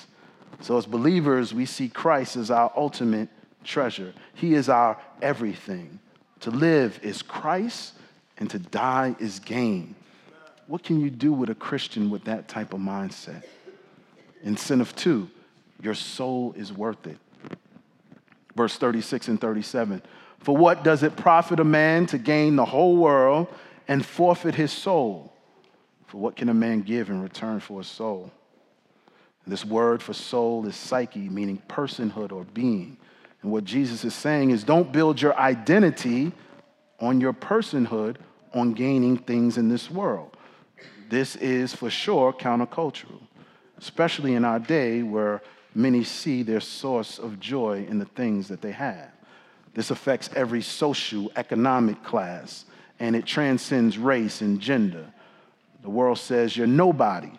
So, 0.61 0.77
as 0.77 0.85
believers, 0.85 1.55
we 1.55 1.65
see 1.65 1.89
Christ 1.89 2.37
as 2.37 2.51
our 2.51 2.73
ultimate 2.77 3.29
treasure. 3.63 4.13
He 4.35 4.55
is 4.55 4.69
our 4.69 5.01
everything. 5.23 6.01
To 6.41 6.51
live 6.51 6.99
is 7.03 7.23
Christ, 7.23 7.95
and 8.39 8.51
to 8.51 8.59
die 8.59 9.15
is 9.19 9.39
gain. 9.39 9.95
What 10.67 10.83
can 10.83 11.01
you 11.01 11.11
do 11.11 11.33
with 11.33 11.51
a 11.51 11.55
Christian 11.55 12.11
with 12.11 12.25
that 12.25 12.49
type 12.49 12.75
of 12.75 12.81
mindset? 12.81 13.45
Incentive 14.43 14.95
two, 14.97 15.31
your 15.81 15.95
soul 15.95 16.53
is 16.57 16.73
worth 16.73 17.07
it. 17.07 17.19
Verse 18.55 18.77
36 18.77 19.29
and 19.29 19.41
37. 19.41 20.03
For 20.41 20.57
what 20.57 20.85
does 20.85 21.03
it 21.03 21.17
profit 21.17 21.61
a 21.61 21.65
man 21.65 22.07
to 22.07 22.19
gain 22.19 22.57
the 22.57 22.65
whole 22.65 22.97
world 22.97 23.49
and 23.89 24.05
forfeit 24.05 24.55
his 24.55 24.73
soul? 24.73 25.33
For 26.07 26.19
what 26.19 26.37
can 26.37 26.49
a 26.49 26.55
man 26.55 26.83
give 26.83 27.11
in 27.11 27.23
return 27.23 27.61
for 27.61 27.81
his 27.81 27.89
soul? 27.89 28.31
This 29.47 29.65
word 29.65 30.03
for 30.03 30.13
soul 30.13 30.67
is 30.67 30.75
psyche, 30.75 31.29
meaning 31.29 31.63
personhood 31.69 32.33
or 32.33 32.45
being. 32.45 32.97
And 33.43 33.53
what 33.53 33.65
Jesus 33.65 34.05
is 34.05 34.15
saying 34.15 34.51
is 34.51 34.65
don't 34.65 34.93
build 34.93 35.23
your 35.23 35.39
identity 35.39 36.33
on 36.99 37.21
your 37.21 37.33
personhood 37.33 38.17
on 38.53 38.73
gaining 38.73 39.19
things 39.19 39.57
in 39.57 39.69
this 39.69 39.91
world. 39.91 40.37
This 41.09 41.37
is 41.37 41.75
for 41.75 41.91
sure 41.91 42.33
countercultural, 42.33 43.21
especially 43.79 44.35
in 44.35 44.45
our 44.45 44.59
day 44.59 45.03
where 45.03 45.43
many 45.75 46.03
see 46.03 46.43
their 46.43 46.61
source 46.61 47.19
of 47.19 47.39
joy 47.39 47.87
in 47.89 47.99
the 47.99 48.07
things 48.07 48.49
that 48.49 48.63
they 48.63 48.73
have. 48.73 49.11
This 49.77 49.91
affects 49.91 50.31
every 50.35 50.63
social, 50.63 51.31
economic 51.37 52.03
class, 52.03 52.65
and 52.99 53.15
it 53.15 53.27
transcends 53.27 53.99
race 53.99 54.41
and 54.41 54.59
gender. 54.59 55.05
The 55.83 55.91
world 55.91 56.19
says 56.19 56.57
you're 56.57 56.67
nobody 56.67 57.31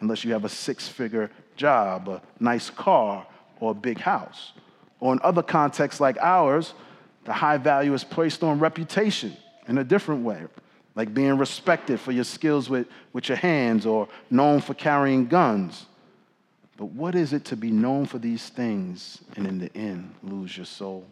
unless 0.00 0.22
you 0.22 0.34
have 0.34 0.44
a 0.44 0.48
six 0.50 0.86
figure 0.86 1.30
job, 1.56 2.10
a 2.10 2.20
nice 2.38 2.68
car, 2.68 3.26
or 3.60 3.70
a 3.70 3.74
big 3.74 3.98
house. 3.98 4.52
Or 5.00 5.14
in 5.14 5.20
other 5.22 5.42
contexts 5.42 5.98
like 5.98 6.18
ours, 6.20 6.74
the 7.24 7.32
high 7.32 7.56
value 7.56 7.94
is 7.94 8.04
placed 8.04 8.42
on 8.42 8.58
reputation 8.58 9.34
in 9.66 9.78
a 9.78 9.84
different 9.84 10.22
way, 10.22 10.42
like 10.96 11.14
being 11.14 11.38
respected 11.38 11.98
for 11.98 12.12
your 12.12 12.24
skills 12.24 12.68
with, 12.68 12.88
with 13.14 13.30
your 13.30 13.38
hands 13.38 13.86
or 13.86 14.06
known 14.28 14.60
for 14.60 14.74
carrying 14.74 15.28
guns. 15.28 15.86
But 16.76 16.90
what 16.90 17.14
is 17.14 17.32
it 17.32 17.46
to 17.46 17.56
be 17.56 17.70
known 17.70 18.04
for 18.04 18.18
these 18.18 18.50
things 18.50 19.22
and 19.34 19.46
in 19.46 19.58
the 19.58 19.74
end 19.74 20.14
lose 20.22 20.54
your 20.58 20.66
soul? 20.66 21.06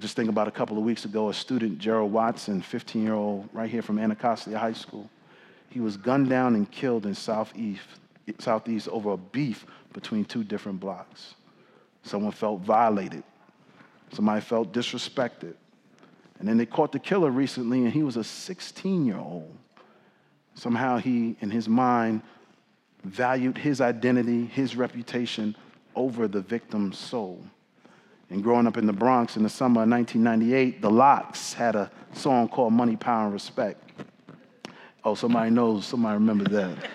Just 0.00 0.16
think 0.16 0.30
about 0.30 0.48
a 0.48 0.50
couple 0.50 0.78
of 0.78 0.82
weeks 0.82 1.04
ago, 1.04 1.28
a 1.28 1.34
student, 1.34 1.78
Gerald 1.78 2.10
Watson, 2.10 2.62
15 2.62 3.02
year 3.02 3.12
old, 3.12 3.50
right 3.52 3.68
here 3.68 3.82
from 3.82 3.98
Anacostia 3.98 4.58
High 4.58 4.72
School. 4.72 5.10
He 5.68 5.78
was 5.78 5.98
gunned 5.98 6.30
down 6.30 6.54
and 6.54 6.68
killed 6.70 7.04
in 7.04 7.14
Southeast, 7.14 7.82
Southeast 8.38 8.88
over 8.88 9.12
a 9.12 9.18
beef 9.18 9.66
between 9.92 10.24
two 10.24 10.42
different 10.42 10.80
blocks. 10.80 11.34
Someone 12.02 12.32
felt 12.32 12.62
violated. 12.62 13.22
Somebody 14.12 14.40
felt 14.40 14.72
disrespected. 14.72 15.54
And 16.38 16.48
then 16.48 16.56
they 16.56 16.66
caught 16.66 16.92
the 16.92 16.98
killer 16.98 17.30
recently, 17.30 17.80
and 17.80 17.92
he 17.92 18.02
was 18.02 18.16
a 18.16 18.24
16 18.24 19.04
year 19.04 19.18
old. 19.18 19.54
Somehow 20.54 20.96
he, 20.96 21.36
in 21.40 21.50
his 21.50 21.68
mind, 21.68 22.22
valued 23.04 23.58
his 23.58 23.82
identity, 23.82 24.46
his 24.46 24.76
reputation 24.76 25.54
over 25.94 26.26
the 26.26 26.40
victim's 26.40 26.96
soul. 26.96 27.44
And 28.30 28.44
growing 28.44 28.68
up 28.68 28.76
in 28.76 28.86
the 28.86 28.92
Bronx 28.92 29.36
in 29.36 29.42
the 29.42 29.48
summer 29.48 29.82
of 29.82 29.88
1998, 29.88 30.80
the 30.80 30.90
LOX 30.90 31.52
had 31.52 31.74
a 31.74 31.90
song 32.12 32.48
called 32.48 32.72
Money, 32.72 32.94
Power, 32.94 33.24
and 33.24 33.32
Respect. 33.32 33.82
Oh, 35.04 35.16
somebody 35.16 35.50
knows, 35.50 35.84
somebody 35.84 36.14
remember 36.14 36.44
that. 36.44 36.76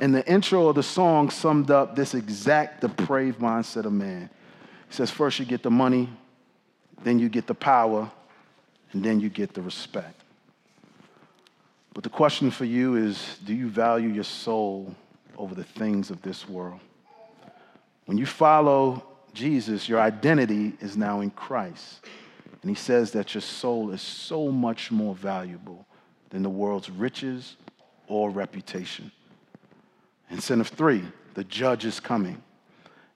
and 0.00 0.14
the 0.14 0.26
intro 0.26 0.68
of 0.68 0.74
the 0.74 0.82
song 0.82 1.28
summed 1.28 1.70
up 1.70 1.94
this 1.94 2.14
exact 2.14 2.80
depraved 2.80 3.38
mindset 3.38 3.84
of 3.84 3.92
man. 3.92 4.30
He 4.88 4.94
says, 4.94 5.10
First 5.10 5.38
you 5.38 5.44
get 5.44 5.62
the 5.62 5.70
money, 5.70 6.08
then 7.02 7.18
you 7.18 7.28
get 7.28 7.46
the 7.46 7.54
power, 7.54 8.10
and 8.92 9.04
then 9.04 9.20
you 9.20 9.28
get 9.28 9.52
the 9.52 9.60
respect. 9.60 10.22
But 11.92 12.04
the 12.04 12.10
question 12.10 12.50
for 12.50 12.64
you 12.64 12.96
is 12.96 13.38
do 13.44 13.54
you 13.54 13.68
value 13.68 14.08
your 14.08 14.24
soul 14.24 14.94
over 15.36 15.54
the 15.54 15.64
things 15.64 16.10
of 16.10 16.22
this 16.22 16.48
world? 16.48 16.80
When 18.06 18.16
you 18.16 18.26
follow 18.26 19.02
Jesus, 19.36 19.88
your 19.88 20.00
identity 20.00 20.72
is 20.80 20.96
now 20.96 21.20
in 21.20 21.30
Christ. 21.30 22.04
And 22.62 22.70
he 22.70 22.74
says 22.74 23.12
that 23.12 23.34
your 23.34 23.42
soul 23.42 23.92
is 23.92 24.00
so 24.00 24.50
much 24.50 24.90
more 24.90 25.14
valuable 25.14 25.86
than 26.30 26.42
the 26.42 26.50
world's 26.50 26.90
riches 26.90 27.56
or 28.08 28.30
reputation. 28.30 29.12
And 30.30 30.42
sin 30.42 30.60
of 30.60 30.68
three, 30.68 31.04
the 31.34 31.44
judge 31.44 31.84
is 31.84 32.00
coming. 32.00 32.42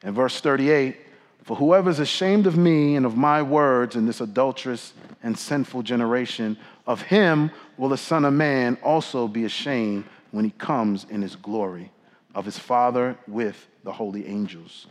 In 0.04 0.14
verse 0.14 0.40
38, 0.40 0.98
for 1.42 1.56
whoever 1.56 1.88
is 1.88 1.98
ashamed 1.98 2.46
of 2.46 2.56
me 2.56 2.96
and 2.96 3.06
of 3.06 3.16
my 3.16 3.40
words 3.40 3.96
in 3.96 4.06
this 4.06 4.20
adulterous 4.20 4.92
and 5.22 5.36
sinful 5.36 5.82
generation, 5.82 6.58
of 6.86 7.00
him 7.02 7.50
will 7.78 7.88
the 7.88 7.96
Son 7.96 8.26
of 8.26 8.34
Man 8.34 8.76
also 8.82 9.26
be 9.26 9.44
ashamed 9.44 10.04
when 10.32 10.44
he 10.44 10.50
comes 10.52 11.06
in 11.08 11.22
his 11.22 11.34
glory 11.34 11.90
of 12.34 12.44
his 12.44 12.58
Father 12.58 13.16
with 13.26 13.66
the 13.84 13.92
holy 13.92 14.26
angels. 14.26 14.86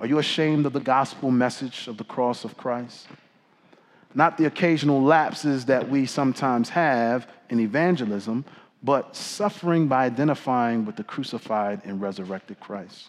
Are 0.00 0.06
you 0.06 0.18
ashamed 0.18 0.64
of 0.64 0.72
the 0.72 0.80
gospel 0.80 1.30
message 1.30 1.88
of 1.88 1.96
the 1.96 2.04
cross 2.04 2.44
of 2.44 2.56
Christ? 2.56 3.08
Not 4.14 4.38
the 4.38 4.44
occasional 4.44 5.02
lapses 5.02 5.66
that 5.66 5.88
we 5.88 6.06
sometimes 6.06 6.68
have 6.70 7.26
in 7.50 7.58
evangelism, 7.58 8.44
but 8.82 9.16
suffering 9.16 9.88
by 9.88 10.04
identifying 10.04 10.84
with 10.84 10.96
the 10.96 11.04
crucified 11.04 11.82
and 11.84 12.00
resurrected 12.00 12.60
Christ. 12.60 13.08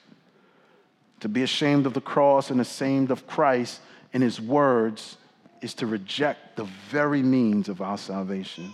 To 1.20 1.30
be 1.30 1.44
ashamed 1.44 1.86
of 1.86 1.94
the 1.94 2.02
cross 2.02 2.50
and 2.50 2.60
ashamed 2.60 3.12
of 3.12 3.28
Christ 3.28 3.82
and 4.14 4.24
his 4.24 4.42
words 4.42 5.18
is 5.62 5.74
to 5.76 5.86
reject 5.86 6.56
the 6.56 6.64
very 6.90 7.22
means 7.22 7.70
of 7.70 7.82
our 7.82 7.98
salvation. 7.98 8.74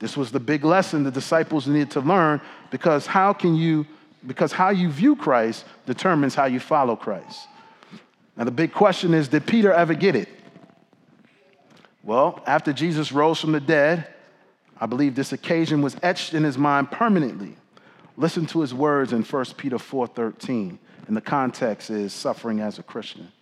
This 0.00 0.16
was 0.16 0.32
the 0.32 0.40
big 0.40 0.64
lesson 0.64 1.04
the 1.04 1.10
disciples 1.10 1.66
needed 1.66 1.92
to 1.92 2.00
learn 2.00 2.40
because 2.70 3.06
how 3.06 3.32
can 3.32 3.54
you 3.54 3.86
because 4.26 4.52
how 4.52 4.70
you 4.70 4.90
view 4.90 5.16
Christ 5.16 5.64
determines 5.86 6.34
how 6.34 6.46
you 6.46 6.60
follow 6.60 6.96
Christ. 6.96 7.48
Now 8.36 8.44
the 8.44 8.50
big 8.50 8.72
question 8.72 9.14
is 9.14 9.28
did 9.28 9.46
Peter 9.46 9.72
ever 9.72 9.94
get 9.94 10.16
it? 10.16 10.28
Well, 12.02 12.42
after 12.46 12.72
Jesus 12.72 13.12
rose 13.12 13.40
from 13.40 13.52
the 13.52 13.60
dead, 13.60 14.06
I 14.80 14.86
believe 14.86 15.14
this 15.14 15.32
occasion 15.32 15.82
was 15.82 15.96
etched 16.02 16.32
in 16.34 16.44
his 16.44 16.56
mind 16.56 16.90
permanently. 16.90 17.56
Listen 18.16 18.46
to 18.46 18.60
his 18.60 18.72
words 18.72 19.12
in 19.12 19.22
1 19.22 19.44
Peter 19.56 19.76
4:13 19.76 20.78
and 21.10 21.16
the 21.16 21.20
context 21.20 21.90
is 21.90 22.12
suffering 22.12 22.60
as 22.60 22.78
a 22.78 22.84
Christian. 22.84 23.32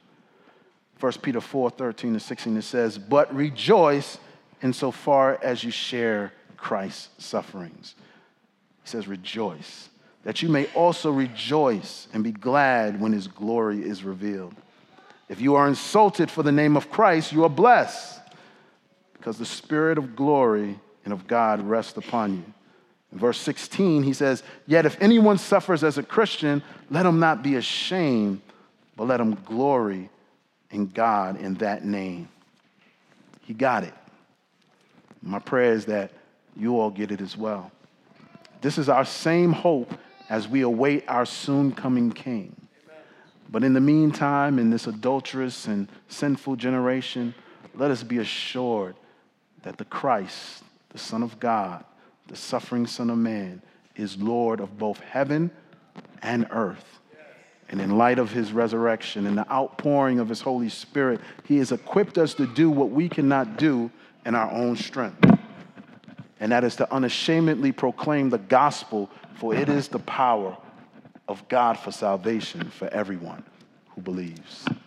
1 1.01 1.13
Peter 1.21 1.39
4 1.39 1.69
13 1.69 2.15
to 2.15 2.21
16, 2.21 2.57
it 2.57 2.63
says, 2.63 2.97
But 2.97 3.33
rejoice 3.35 4.17
insofar 4.63 5.39
as 5.43 5.63
you 5.63 5.71
share 5.71 6.33
Christ's 6.57 7.11
sufferings. 7.23 7.95
He 8.83 8.89
says, 8.89 9.07
Rejoice, 9.07 9.88
that 10.25 10.43
you 10.43 10.49
may 10.49 10.67
also 10.75 11.11
rejoice 11.11 12.09
and 12.13 12.25
be 12.25 12.33
glad 12.33 13.01
when 13.01 13.13
his 13.13 13.27
glory 13.27 13.83
is 13.83 14.05
revealed. 14.05 14.55
If 15.29 15.41
you 15.41 15.55
are 15.55 15.69
insulted 15.69 16.31
for 16.31 16.43
the 16.43 16.53
name 16.53 16.77
of 16.77 16.91
Christ, 16.91 17.33
you 17.33 17.45
are 17.45 17.51
blessed, 17.51 18.21
because 19.13 19.39
the 19.39 19.47
Spirit 19.47 19.99
of 19.99 20.17
glory 20.17 20.79
and 21.05 21.13
of 21.13 21.27
God 21.27 21.63
rests 21.63 21.97
upon 21.97 22.37
you. 22.37 22.45
In 23.13 23.19
verse 23.19 23.39
16, 23.39 24.03
he 24.03 24.13
says, 24.13 24.43
Yet 24.67 24.87
if 24.87 25.01
anyone 25.01 25.39
suffers 25.39 25.83
as 25.83 25.99
a 25.99 26.03
Christian, 26.03 26.63
let 26.91 27.07
him 27.07 27.21
not 27.21 27.43
be 27.43 27.57
ashamed, 27.57 28.41
but 28.97 29.07
let 29.07 29.21
him 29.21 29.35
glory 29.47 30.11
in 30.71 30.87
God 30.89 31.41
in 31.41 31.55
that 31.55 31.85
name. 31.85 32.29
He 33.43 33.55
got 33.55 33.85
it. 33.85 33.95
My 35.23 35.39
prayer 35.39 35.73
is 35.73 35.87
that 35.87 36.13
you 36.57 36.79
all 36.79 36.91
get 36.91 37.11
it 37.11 37.21
as 37.21 37.37
well. 37.37 37.71
This 38.61 38.77
is 38.77 38.89
our 38.89 39.05
same 39.05 39.53
hope 39.53 39.93
as 40.29 40.49
we 40.49 40.63
await 40.63 41.05
our 41.09 41.27
soon 41.27 41.73
coming 41.73 42.13
King. 42.13 42.55
But 43.51 43.65
in 43.65 43.73
the 43.73 43.81
meantime, 43.81 44.59
in 44.59 44.71
this 44.71 44.87
adulterous 44.87 45.67
and 45.67 45.89
sinful 46.09 46.57
generation, 46.57 47.35
let 47.75 47.91
us 47.91 48.03
be 48.03 48.19
assured 48.19 48.95
that 49.63 49.79
the 49.79 49.87
Christ, 49.87 50.63
the 50.91 50.99
Son 50.99 51.23
of 51.23 51.41
God, 51.41 51.85
the 52.27 52.37
suffering 52.37 52.87
Son 52.87 53.09
of 53.09 53.19
Man, 53.19 53.63
is 53.97 54.19
Lord 54.19 54.61
of 54.61 54.79
both 54.79 55.01
heaven 55.01 55.51
and 56.23 56.47
earth. 56.51 56.99
And 57.71 57.81
in 57.81 57.99
light 57.99 58.19
of 58.19 58.33
his 58.33 58.53
resurrection 58.53 59.27
and 59.27 59.37
the 59.37 59.51
outpouring 59.51 60.21
of 60.21 60.29
his 60.29 60.41
Holy 60.41 60.69
Spirit, 60.69 61.21
he 61.45 61.59
has 61.59 61.73
equipped 61.73 62.17
us 62.17 62.35
to 62.35 62.47
do 62.47 62.71
what 62.71 62.91
we 62.91 63.09
cannot 63.09 63.59
do 63.59 63.91
in 64.25 64.35
our 64.35 64.51
own 64.51 64.77
strength. 64.77 65.38
And 66.41 66.53
that 66.53 66.65
is 66.65 66.77
to 66.77 66.93
unashamedly 66.93 67.73
proclaim 67.73 68.31
the 68.31 68.39
gospel, 68.39 69.11
for 69.35 69.55
it 69.55 69.69
is 69.69 69.89
the 69.89 69.99
power 69.99 70.57
of 71.27 71.47
God 71.49 71.79
for 71.79 71.93
salvation 71.93 72.71
for 72.71 72.89
everyone 72.89 73.45
who 73.91 74.01
believes. 74.01 74.65
Amen. 74.67 74.79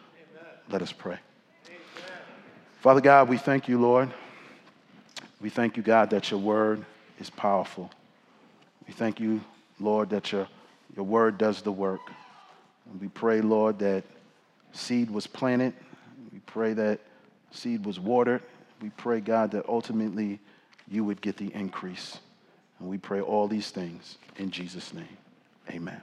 Let 0.70 0.82
us 0.82 0.92
pray. 0.92 1.18
Amen. 1.68 1.80
Father 2.80 3.02
God, 3.02 3.30
we 3.30 3.38
thank 3.38 3.68
you, 3.68 3.80
Lord. 3.80 4.10
We 5.40 5.50
thank 5.50 5.78
you, 5.78 5.84
God, 5.84 6.10
that 6.12 6.32
your 6.32 6.40
word 6.40 6.86
is 7.20 7.30
powerful. 7.30 7.92
We 8.88 8.94
thank 8.94 9.20
you, 9.20 9.42
Lord, 9.80 10.10
that 10.12 10.32
your, 10.32 10.48
your 10.96 11.06
word 11.06 11.38
does 11.38 11.62
the 11.62 11.72
work. 11.72 12.02
And 12.90 13.00
we 13.00 13.08
pray, 13.08 13.42
Lord, 13.42 13.80
that 13.80 14.04
seed 14.72 15.10
was 15.10 15.28
planted. 15.28 15.74
We 16.32 16.40
pray 16.40 16.74
that 16.74 17.00
seed 17.52 17.86
was 17.86 18.00
watered. 18.00 18.42
We 18.82 18.90
pray, 18.92 19.20
God, 19.20 19.52
that 19.52 19.68
ultimately 19.68 20.40
you 20.92 21.06
would 21.06 21.22
get 21.22 21.38
the 21.38 21.52
increase. 21.56 22.20
And 22.80 22.90
we 22.90 22.98
pray 22.98 23.22
all 23.22 23.48
these 23.48 23.72
things 23.72 24.18
in 24.38 24.52
Jesus' 24.52 24.94
name. 24.94 25.18
Amen. 25.70 26.02